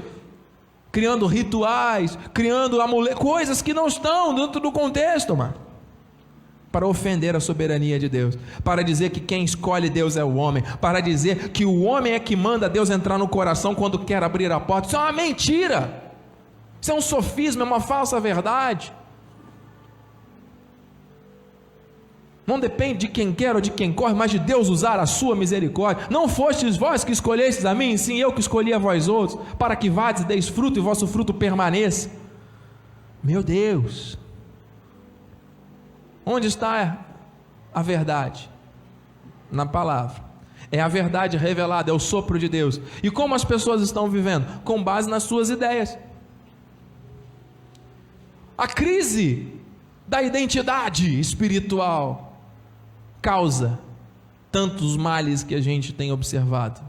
[0.91, 5.72] criando rituais, criando amuletos, coisas que não estão dentro do contexto, mano
[6.73, 10.65] para ofender a soberania de Deus, para dizer que quem escolhe Deus é o homem,
[10.81, 14.51] para dizer que o homem é que manda Deus entrar no coração quando quer abrir
[14.51, 14.89] a porta.
[14.89, 16.03] Isso é uma mentira.
[16.81, 18.93] Isso é um sofisma, é uma falsa verdade.
[22.45, 25.37] Não depende de quem quer ou de quem corre, mas de Deus usar a sua
[25.37, 26.09] misericórdia.
[26.11, 29.77] Não fostes vós que escolhestes a mim, sim eu que escolhi a vós outros, para
[29.77, 32.11] que vades e deis fruto e vosso fruto permaneça.
[33.23, 34.19] Meu Deus,
[36.25, 37.05] Onde está
[37.75, 38.49] a verdade?
[39.51, 40.23] Na palavra.
[40.71, 42.81] É a verdade revelada, é o sopro de Deus.
[43.03, 44.47] E como as pessoas estão vivendo?
[44.63, 45.99] Com base nas suas ideias.
[48.57, 49.53] A crise
[50.07, 52.39] da identidade espiritual
[53.21, 53.79] causa
[54.51, 56.81] tantos males que a gente tem observado.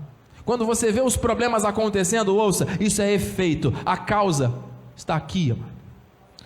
[0.46, 4.54] Quando você vê os problemas acontecendo, ouça, isso é efeito, a causa
[4.96, 5.56] está aqui.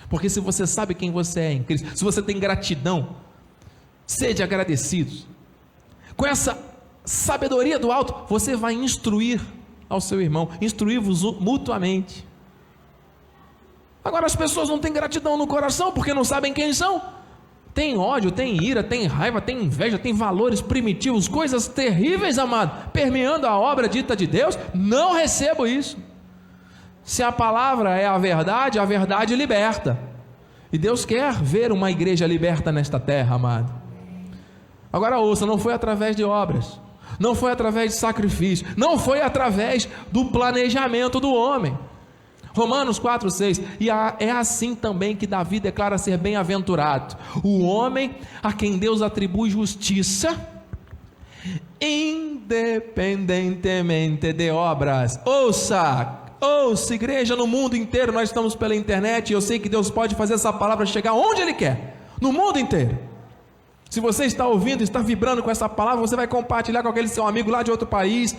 [0.09, 3.17] Porque se você sabe quem você é em Cristo, se você tem gratidão,
[4.05, 5.27] sede agradecidos.
[6.15, 6.57] Com essa
[7.03, 9.41] sabedoria do alto, você vai instruir
[9.89, 12.25] ao seu irmão, instruir-vos mutuamente.
[14.03, 17.01] Agora as pessoas não têm gratidão no coração porque não sabem quem são.
[17.73, 23.45] tem ódio, tem ira, tem raiva, tem inveja, tem valores primitivos, coisas terríveis, amado, permeando
[23.45, 25.95] a obra dita de Deus, não recebo isso.
[27.07, 29.97] Se a palavra é a verdade, a verdade liberta.
[30.73, 33.73] E Deus quer ver uma igreja liberta nesta terra, amado.
[34.91, 36.81] Agora ouça, não foi através de obras,
[37.17, 41.79] não foi através de sacrifício, não foi através do planejamento do homem.
[42.53, 43.61] Romanos 4, 6.
[43.79, 49.49] E é assim também que Davi declara ser bem-aventurado: o homem a quem Deus atribui
[49.49, 50.35] justiça,
[51.79, 55.17] independentemente de obras.
[55.25, 59.89] Ouça, ouça, igreja no mundo inteiro, nós estamos pela internet e eu sei que Deus
[59.89, 62.97] pode fazer essa palavra chegar onde Ele quer, no mundo inteiro.
[63.89, 67.25] Se você está ouvindo, está vibrando com essa palavra, você vai compartilhar com aquele seu
[67.25, 68.35] amigo lá de outro país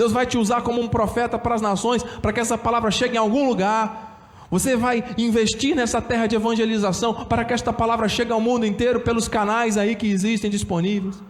[0.00, 3.16] Deus vai te usar como um profeta para as nações, para que essa palavra chegue
[3.16, 4.46] em algum lugar.
[4.50, 9.00] Você vai investir nessa terra de evangelização para que esta palavra chegue ao mundo inteiro
[9.00, 11.22] pelos canais aí que existem disponíveis.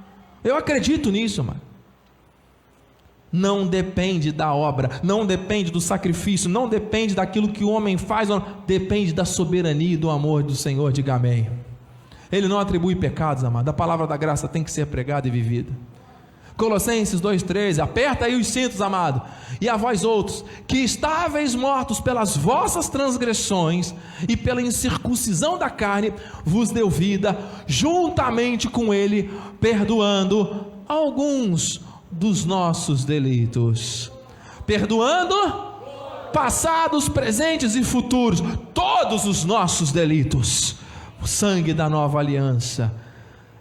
[0.43, 1.61] Eu acredito nisso, mano.
[3.33, 8.28] Não depende da obra, não depende do sacrifício, não depende daquilo que o homem faz,
[8.66, 10.93] depende da soberania e do amor do Senhor.
[10.93, 11.49] Diga amém.
[12.33, 13.68] Ele não atribui pecados, amado.
[13.68, 15.70] A palavra da graça tem que ser pregada e vivida.
[16.57, 19.22] Colossenses 2,13, aperta aí os cintos, amado.
[19.61, 23.95] E a vós outros, que estáveis mortos pelas vossas transgressões
[24.28, 26.12] e pela incircuncisão da carne,
[26.45, 31.81] vos deu vida, juntamente com ele, perdoando alguns
[32.11, 34.11] dos nossos delitos.
[34.67, 35.35] Perdoando
[36.33, 38.43] passados, presentes e futuros,
[38.73, 40.77] todos os nossos delitos.
[41.23, 42.93] O sangue da nova aliança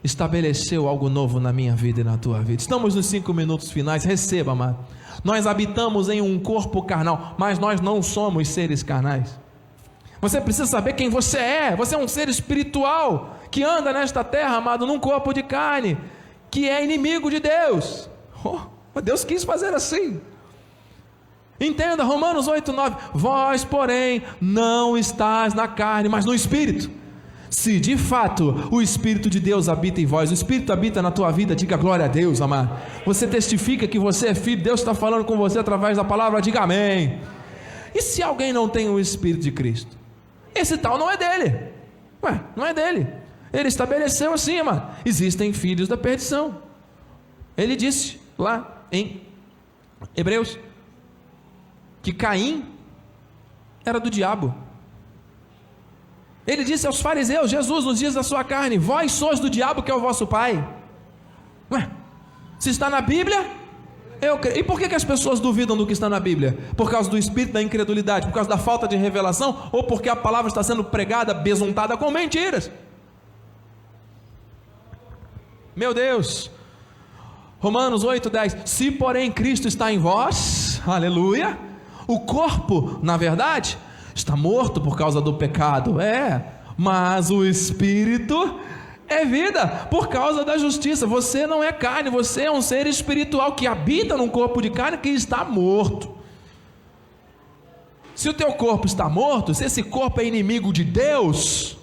[0.03, 2.61] estabeleceu algo novo na minha vida e na tua vida.
[2.61, 4.03] Estamos nos cinco minutos finais.
[4.03, 4.77] Receba, amado.
[5.23, 9.37] Nós habitamos em um corpo carnal, mas nós não somos seres carnais.
[10.21, 11.75] Você precisa saber quem você é.
[11.75, 15.97] Você é um ser espiritual que anda nesta terra, amado, num corpo de carne,
[16.49, 18.09] que é inimigo de Deus.
[18.43, 20.19] Oh, Deus quis fazer assim.
[21.59, 22.95] Entenda, Romanos 8, 9.
[23.13, 26.89] Vós, porém, não estás na carne, mas no espírito
[27.49, 31.31] se de fato o Espírito de Deus habita em vós, o Espírito habita na tua
[31.31, 32.79] vida, diga glória a Deus, amado.
[33.05, 36.61] Você testifica que você é filho, Deus está falando com você através da palavra, diga
[36.61, 37.19] amém.
[37.93, 39.97] E se alguém não tem o Espírito de Cristo?
[40.53, 41.59] Esse tal não é dele.
[42.23, 43.07] Ué, não é dele.
[43.51, 44.95] Ele estabeleceu assim, amado.
[45.03, 46.59] Existem filhos da perdição.
[47.57, 49.21] Ele disse lá em
[50.15, 50.57] Hebreus
[52.01, 52.65] que Caim
[53.85, 54.55] era do diabo.
[56.47, 59.91] Ele disse aos fariseus, Jesus, nos dias da sua carne: Vós sois do diabo que
[59.91, 60.67] é o vosso pai.
[61.69, 61.87] Ué,
[62.57, 63.45] se está na Bíblia,
[64.21, 64.59] eu creio.
[64.59, 66.57] E por que, que as pessoas duvidam do que está na Bíblia?
[66.75, 70.15] Por causa do espírito da incredulidade, por causa da falta de revelação, ou porque a
[70.15, 72.71] palavra está sendo pregada, besuntada com mentiras?
[75.75, 76.49] Meu Deus,
[77.59, 81.57] Romanos 8, 10: Se porém Cristo está em vós, aleluia,
[82.07, 83.77] o corpo, na verdade,
[84.15, 85.99] está morto por causa do pecado.
[85.99, 86.45] É,
[86.77, 88.57] mas o espírito
[89.07, 91.05] é vida por causa da justiça.
[91.05, 94.97] Você não é carne, você é um ser espiritual que habita num corpo de carne
[94.97, 96.15] que está morto.
[98.15, 101.77] Se o teu corpo está morto, se esse corpo é inimigo de Deus,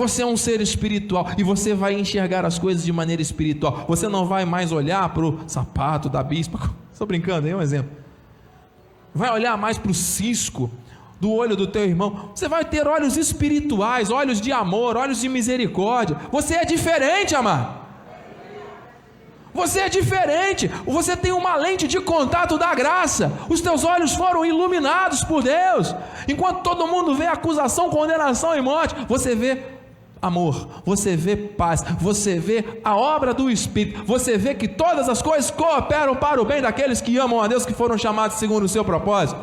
[0.00, 3.84] você é um ser espiritual e você vai enxergar as coisas de maneira espiritual.
[3.86, 6.58] Você não vai mais olhar para o sapato da bispa.
[6.90, 7.90] Estou brincando, é um exemplo.
[9.14, 10.70] Vai olhar mais para o cisco
[11.20, 12.30] do olho do teu irmão.
[12.34, 16.16] Você vai ter olhos espirituais, olhos de amor, olhos de misericórdia.
[16.32, 17.78] Você é diferente, amado.
[19.52, 20.68] Você é diferente.
[20.86, 23.30] Você tem uma lente de contato da graça.
[23.50, 25.94] Os teus olhos foram iluminados por Deus.
[26.26, 29.79] Enquanto todo mundo vê acusação, condenação e morte, você vê
[30.20, 35.22] amor, você vê paz, você vê a obra do Espírito, você vê que todas as
[35.22, 38.68] coisas cooperam para o bem daqueles que amam a Deus, que foram chamados segundo o
[38.68, 39.40] seu propósito.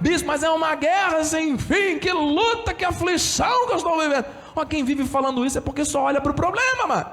[0.00, 4.24] Bispo, mas é uma guerra sem fim, que luta, que aflição que eu estou vivendo.
[4.54, 7.06] Mas quem vive falando isso é porque só olha para o problema, mano.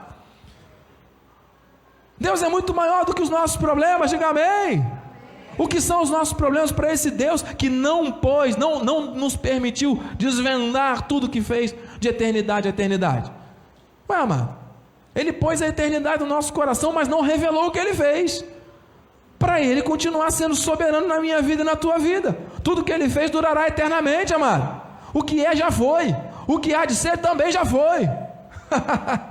[2.19, 4.85] Deus é muito maior do que os nossos problemas, diga amém.
[5.57, 9.35] O que são os nossos problemas para esse Deus que não pôs, não, não nos
[9.35, 13.31] permitiu desvendar tudo que fez de eternidade a eternidade?
[14.09, 14.55] Ué, amado,
[15.15, 18.43] Ele pôs a eternidade no nosso coração, mas não revelou o que Ele fez
[19.37, 22.37] para Ele continuar sendo soberano na minha vida e na tua vida.
[22.63, 24.81] Tudo que Ele fez durará eternamente, amado.
[25.13, 26.15] O que é já foi,
[26.47, 28.09] o que há de ser também já foi.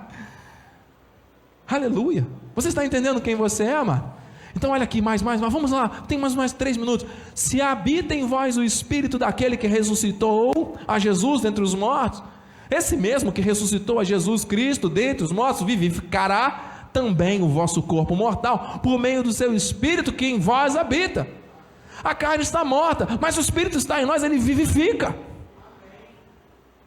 [1.68, 2.26] Aleluia.
[2.54, 4.18] Você está entendendo quem você é, amado?
[4.56, 7.06] Então olha aqui, mais, mais, mais, vamos lá, tem mais mais três minutos.
[7.34, 12.22] Se habita em vós o Espírito daquele que ressuscitou a Jesus dentre os mortos,
[12.70, 18.14] Esse mesmo que ressuscitou a Jesus Cristo dentre os mortos vivificará também o vosso corpo
[18.14, 21.26] mortal por meio do seu espírito que em vós habita.
[22.02, 25.14] A carne está morta, mas o espírito está em nós, ele vivifica.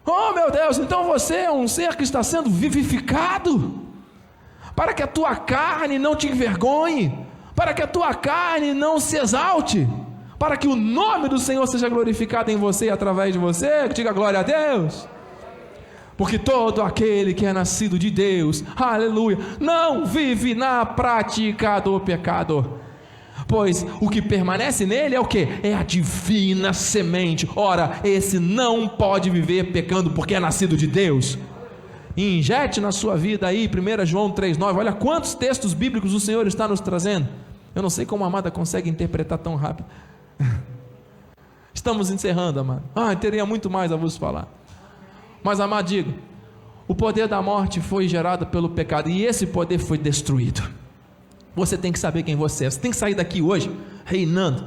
[0.06, 3.82] Oh meu Deus, então você é um ser que está sendo vivificado,
[4.76, 7.14] para que a tua carne não te envergonhe,
[7.56, 9.88] para que a tua carne não se exalte,
[10.40, 13.96] para que o nome do Senhor seja glorificado em você e através de você, que
[13.96, 15.08] diga glória a Deus.
[16.22, 22.80] Porque todo aquele que é nascido de Deus, aleluia, não vive na prática do pecado
[23.47, 25.47] pois o que permanece nele é o que?
[25.63, 27.49] É a divina semente.
[27.55, 31.39] Ora, esse não pode viver pecando porque é nascido de Deus.
[32.15, 34.78] E injete na sua vida aí, 1 João 3,9.
[34.78, 37.28] Olha quantos textos bíblicos o Senhor está nos trazendo.
[37.74, 39.88] Eu não sei como a amada consegue interpretar tão rápido.
[41.74, 42.84] Estamos encerrando, amado.
[42.95, 44.61] Ah, teria muito mais a vos falar.
[45.44, 46.14] Mas, amado, diga:
[46.88, 50.62] o poder da morte foi gerado pelo pecado e esse poder foi destruído.
[51.56, 52.70] Você tem que saber quem você é.
[52.70, 53.70] Você tem que sair daqui hoje
[54.06, 54.66] reinando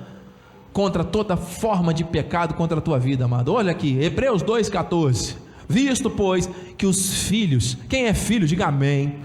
[0.72, 3.52] contra toda forma de pecado contra a tua vida, amado.
[3.52, 5.36] Olha aqui, Hebreus 2,14.
[5.68, 9.20] Visto, pois, que os filhos, quem é filho, diga amém.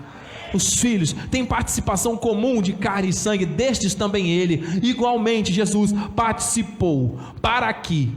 [0.54, 7.20] Os filhos têm participação comum de carne e sangue, destes também ele, igualmente Jesus participou,
[7.42, 8.12] para que,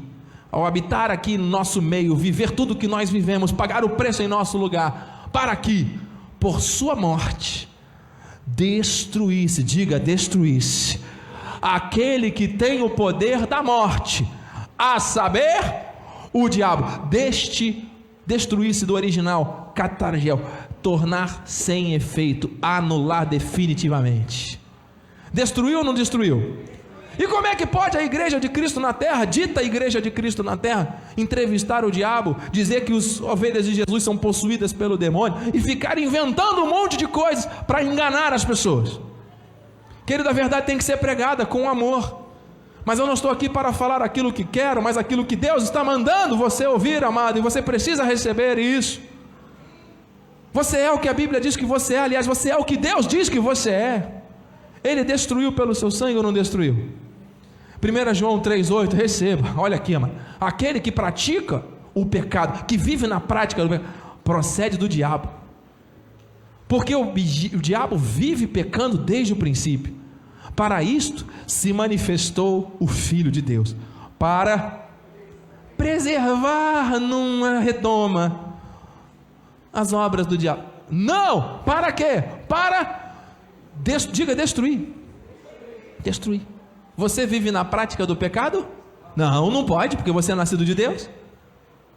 [0.53, 4.23] ao habitar aqui no nosso meio, viver tudo o que nós vivemos, pagar o preço
[4.23, 5.99] em nosso lugar, para que,
[6.39, 7.67] por sua morte,
[8.47, 11.01] destruísse, diga destruísse,
[11.61, 14.29] aquele que tem o poder da morte,
[14.77, 15.87] a saber,
[16.35, 17.89] o diabo, deste
[18.27, 20.41] destruísse do original, catargel,
[20.83, 24.61] tornar sem efeito, anular definitivamente.
[25.33, 26.59] Destruiu ou não destruiu?
[27.19, 30.43] E como é que pode a igreja de Cristo na terra, dita igreja de Cristo
[30.43, 35.39] na terra, entrevistar o diabo, dizer que as ovelhas de Jesus são possuídas pelo demônio
[35.53, 38.99] e ficar inventando um monte de coisas para enganar as pessoas?
[40.07, 42.23] Querido, a verdade tem que ser pregada com amor.
[42.85, 45.85] Mas eu não estou aqui para falar aquilo que quero, mas aquilo que Deus está
[45.85, 49.01] mandando você ouvir, amado, e você precisa receber isso.
[50.53, 52.77] Você é o que a Bíblia diz que você é, aliás, você é o que
[52.77, 54.23] Deus diz que você é.
[54.83, 56.91] Ele destruiu pelo seu sangue ou não destruiu?
[57.83, 60.15] 1 João 3,8, receba, olha aqui, mano.
[60.41, 63.91] Aquele que pratica o pecado, que vive na prática do pecado,
[64.23, 65.29] procede do diabo.
[66.69, 69.95] Porque o, o diabo vive pecando desde o princípio.
[70.55, 73.75] Para isto se manifestou o Filho de Deus,
[74.19, 74.87] para
[75.77, 78.55] preservar numa redoma
[79.73, 80.63] as obras do diabo.
[80.89, 81.59] Não!
[81.65, 82.23] Para quê?
[82.49, 83.03] Para
[83.75, 84.95] Des, diga destruir.
[86.01, 86.43] Destruir.
[87.03, 88.65] Você vive na prática do pecado?
[89.17, 91.11] Não, não pode, porque você é nascido de Deus.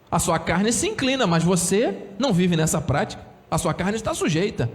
[0.10, 3.24] A sua carne se inclina, mas você não vive nessa prática.
[3.51, 4.68] A sua carne está sujeita.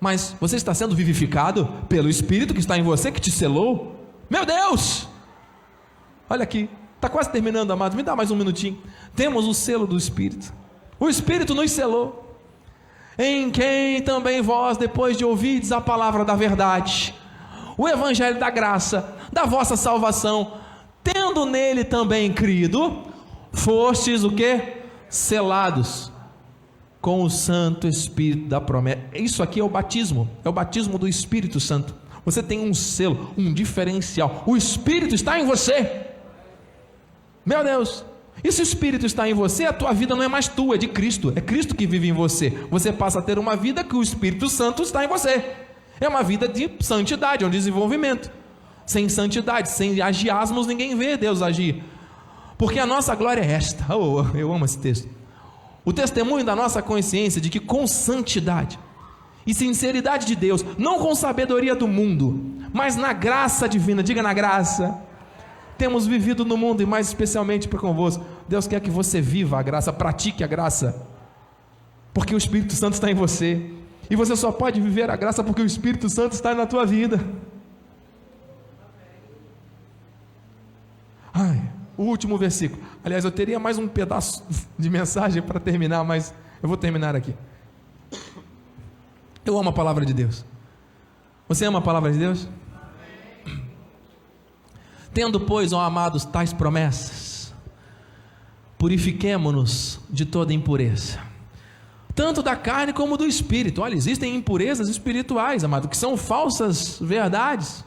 [0.00, 4.08] Mas você está sendo vivificado pelo Espírito que está em você, que te selou.
[4.30, 5.06] Meu Deus!
[6.30, 7.96] Olha aqui, está quase terminando, amado.
[7.96, 8.82] Me dá mais um minutinho.
[9.14, 10.54] Temos o selo do Espírito.
[10.98, 12.34] O Espírito nos selou
[13.18, 17.14] em quem também vós, depois de ouvirdes a palavra da verdade,
[17.76, 20.54] o evangelho da graça, da vossa salvação,
[21.02, 23.02] tendo nele também crido,
[23.52, 24.60] fostes o que?
[25.08, 26.10] Selados
[27.00, 29.02] com o Santo Espírito da promessa.
[29.14, 31.94] Isso aqui é o batismo, é o batismo do Espírito Santo.
[32.24, 34.42] Você tem um selo, um diferencial.
[34.46, 36.06] O Espírito está em você.
[37.44, 38.02] Meu Deus,
[38.42, 40.78] e se o Espírito está em você, a tua vida não é mais tua, é
[40.78, 41.32] de Cristo.
[41.36, 42.50] É Cristo que vive em você.
[42.70, 45.44] Você passa a ter uma vida que o Espírito Santo está em você.
[46.00, 48.30] É uma vida de santidade, é um desenvolvimento.
[48.86, 51.82] Sem santidade, sem agiasmos, ninguém vê Deus agir.
[52.58, 53.96] Porque a nossa glória é esta.
[53.96, 55.08] Oh, eu amo esse texto.
[55.84, 58.78] O testemunho da nossa consciência de que com santidade
[59.46, 64.32] e sinceridade de Deus, não com sabedoria do mundo, mas na graça divina, diga na
[64.32, 65.02] graça
[65.76, 68.24] temos vivido no mundo e mais especialmente para convosco.
[68.48, 71.06] Deus quer que você viva a graça, pratique a graça,
[72.12, 73.70] porque o Espírito Santo está em você.
[74.10, 77.24] E você só pode viver a graça porque o Espírito Santo está na tua vida.
[81.32, 81.60] Ai,
[81.96, 82.82] o último versículo.
[83.04, 84.44] Aliás, eu teria mais um pedaço
[84.78, 86.32] de mensagem para terminar, mas
[86.62, 87.34] eu vou terminar aqui.
[89.44, 90.44] Eu amo a palavra de Deus.
[91.48, 92.48] Você ama a palavra de Deus?
[95.12, 97.54] Tendo, pois, ó amados, tais promessas,
[98.76, 101.20] purifiquemo-nos de toda impureza,
[102.14, 103.82] tanto da carne como do espírito.
[103.82, 107.84] Olha, existem impurezas espirituais, amado, que são falsas verdades,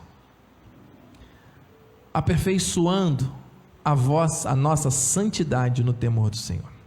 [2.13, 3.31] aperfeiçoando
[3.83, 6.77] a voz, a nossa santidade no temor do Senhor.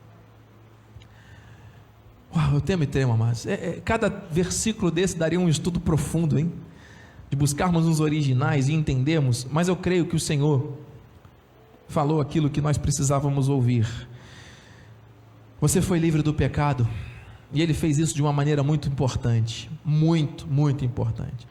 [2.34, 3.46] Uau, eu temo e tremo, amados.
[3.46, 6.52] É, é, cada versículo desse daria um estudo profundo, hein?
[7.30, 10.76] De buscarmos os originais e entendermos, mas eu creio que o Senhor
[11.88, 13.86] falou aquilo que nós precisávamos ouvir.
[15.60, 16.88] Você foi livre do pecado,
[17.52, 21.46] e Ele fez isso de uma maneira muito importante, muito, muito importante.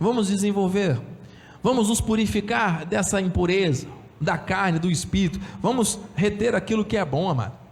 [0.00, 1.00] Vamos desenvolver,
[1.62, 3.86] vamos nos purificar dessa impureza,
[4.20, 7.62] da carne, do espírito, vamos reter aquilo que é bom, amado.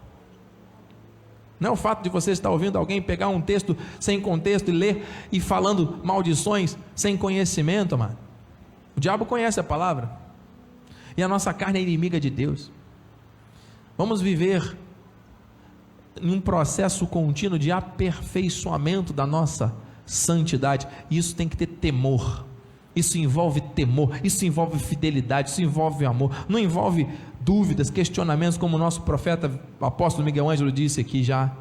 [1.61, 4.72] Não é o fato de você estar ouvindo alguém pegar um texto sem contexto e
[4.72, 8.16] ler e falando maldições sem conhecimento, amado.
[8.97, 10.11] O diabo conhece a palavra.
[11.16, 12.72] E a nossa carne é inimiga de Deus.
[13.97, 14.76] Vamos viver
[16.20, 20.86] em um processo contínuo de aperfeiçoamento da nossa santidade.
[21.11, 22.44] E isso tem que ter temor.
[22.94, 27.08] Isso envolve temor, isso envolve fidelidade, isso envolve amor, não envolve
[27.40, 29.50] dúvidas, questionamentos, como o nosso profeta,
[29.80, 31.52] apóstolo Miguel Ângelo disse aqui já.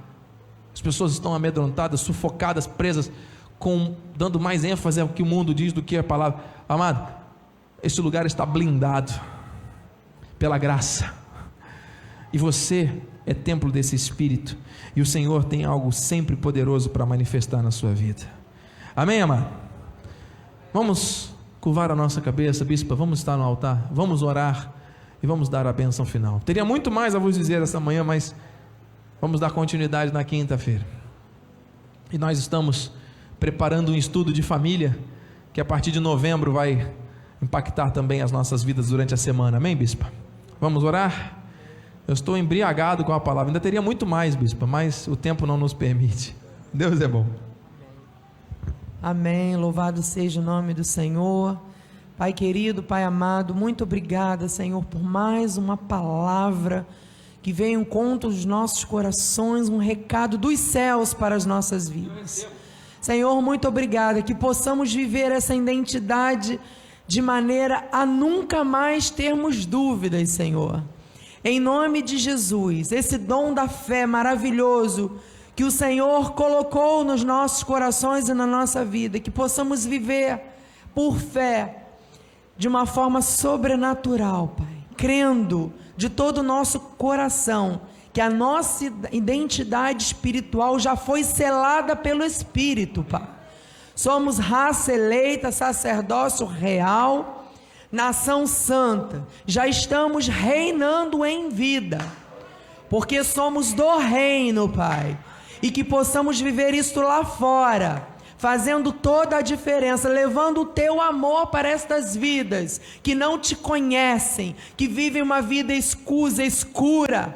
[0.74, 3.12] As pessoas estão amedrontadas, sufocadas, presas,
[3.60, 6.44] com, dando mais ênfase ao que o mundo diz do que a palavra.
[6.68, 7.14] Amado,
[7.84, 9.14] esse lugar está blindado
[10.40, 11.14] pela graça,
[12.32, 12.92] e você
[13.30, 14.58] é templo desse Espírito,
[14.96, 18.24] e o Senhor tem algo sempre poderoso para manifestar na sua vida.
[18.96, 19.48] Amém, amado?
[20.74, 24.74] Vamos curvar a nossa cabeça, bispa, vamos estar no altar, vamos orar
[25.22, 26.40] e vamos dar a bênção final.
[26.40, 28.34] Teria muito mais a vos dizer essa manhã, mas
[29.22, 30.86] vamos dar continuidade na quinta-feira.
[32.12, 32.92] E nós estamos
[33.40, 34.98] preparando um estudo de família
[35.54, 36.92] que a partir de novembro vai
[37.40, 39.58] impactar também as nossas vidas durante a semana.
[39.58, 40.12] Amém, bispa?
[40.60, 41.39] Vamos orar?
[42.10, 43.52] Eu estou embriagado com a palavra.
[43.52, 46.36] Ainda teria muito mais, bispa, mas o tempo não nos permite.
[46.74, 47.24] Deus é bom.
[49.00, 49.56] Amém.
[49.56, 51.56] Louvado seja o nome do Senhor.
[52.18, 56.84] Pai querido, Pai amado, muito obrigada, Senhor, por mais uma palavra
[57.44, 62.48] que veio contra os nossos corações, um recado dos céus para as nossas vidas.
[63.00, 66.60] Senhor, muito obrigada que possamos viver essa identidade
[67.06, 70.82] de maneira a nunca mais termos dúvidas, Senhor.
[71.44, 75.20] Em nome de Jesus, esse dom da fé maravilhoso
[75.56, 80.42] que o Senhor colocou nos nossos corações e na nossa vida, que possamos viver
[80.94, 81.86] por fé
[82.58, 84.68] de uma forma sobrenatural, Pai,
[84.98, 87.82] crendo de todo o nosso coração
[88.12, 93.28] que a nossa identidade espiritual já foi selada pelo Espírito, Pai.
[93.96, 97.39] Somos raça eleita, sacerdócio real,
[97.92, 102.00] nação santa, já estamos reinando em vida,
[102.90, 105.18] porque somos do reino, Pai
[105.62, 111.48] e que possamos viver isso lá fora, fazendo toda a diferença, levando o teu amor
[111.48, 117.36] para estas vidas que não te conhecem, que vivem uma vida escusa, escura,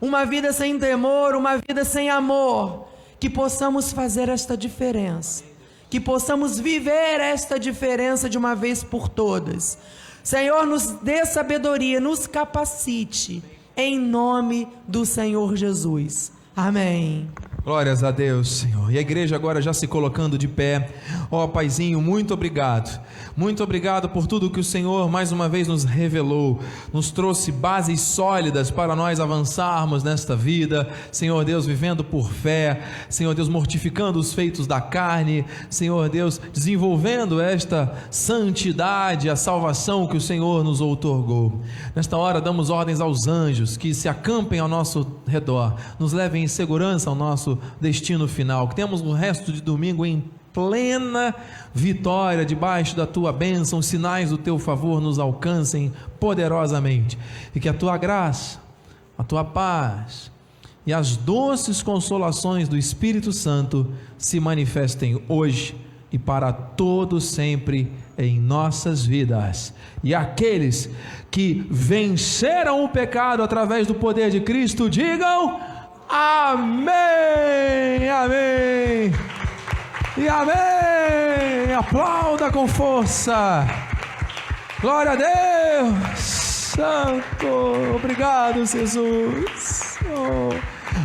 [0.00, 2.88] uma vida sem temor, uma vida sem amor,
[3.18, 5.42] que possamos fazer esta diferença,
[5.90, 9.78] que possamos viver esta diferença de uma vez por todas.
[10.22, 13.42] Senhor, nos dê sabedoria, nos capacite,
[13.76, 16.32] em nome do Senhor Jesus.
[16.56, 17.28] Amém.
[17.64, 18.92] Glórias a Deus, Senhor.
[18.92, 20.90] E a igreja agora já se colocando de pé.
[21.30, 23.00] Ó oh, Paizinho, muito obrigado.
[23.34, 26.60] Muito obrigado por tudo que o Senhor mais uma vez nos revelou,
[26.92, 30.86] nos trouxe bases sólidas para nós avançarmos nesta vida.
[31.10, 32.82] Senhor Deus, vivendo por fé.
[33.08, 35.46] Senhor Deus, mortificando os feitos da carne.
[35.70, 41.62] Senhor Deus, desenvolvendo esta santidade, a salvação que o Senhor nos outorgou.
[41.96, 46.48] Nesta hora, damos ordens aos anjos que se acampem ao nosso redor, nos levem em
[46.48, 47.16] segurança ao
[47.80, 48.68] destino final.
[48.68, 51.34] Que temos o resto de domingo em plena
[51.74, 57.18] vitória debaixo da tua bênção, os sinais do teu favor nos alcancem poderosamente
[57.54, 58.60] e que a tua graça,
[59.18, 60.30] a tua paz
[60.86, 65.74] e as doces consolações do Espírito Santo se manifestem hoje
[66.12, 69.74] e para todo sempre em nossas vidas.
[70.04, 70.88] E aqueles
[71.30, 75.58] que venceram o pecado através do poder de Cristo, digam:
[76.16, 78.08] Amém!
[78.08, 79.12] Amém!
[80.16, 81.74] E amém!
[81.76, 83.66] Aplauda com força!
[84.80, 85.98] Glória a Deus!
[86.16, 87.96] Santo!
[87.96, 89.98] Obrigado, Jesus!
[90.16, 90.50] Oh.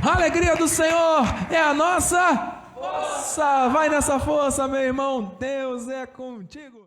[0.07, 3.67] A alegria do Senhor é a nossa força!
[3.69, 5.35] Vai nessa força, meu irmão!
[5.39, 6.77] Deus é contigo!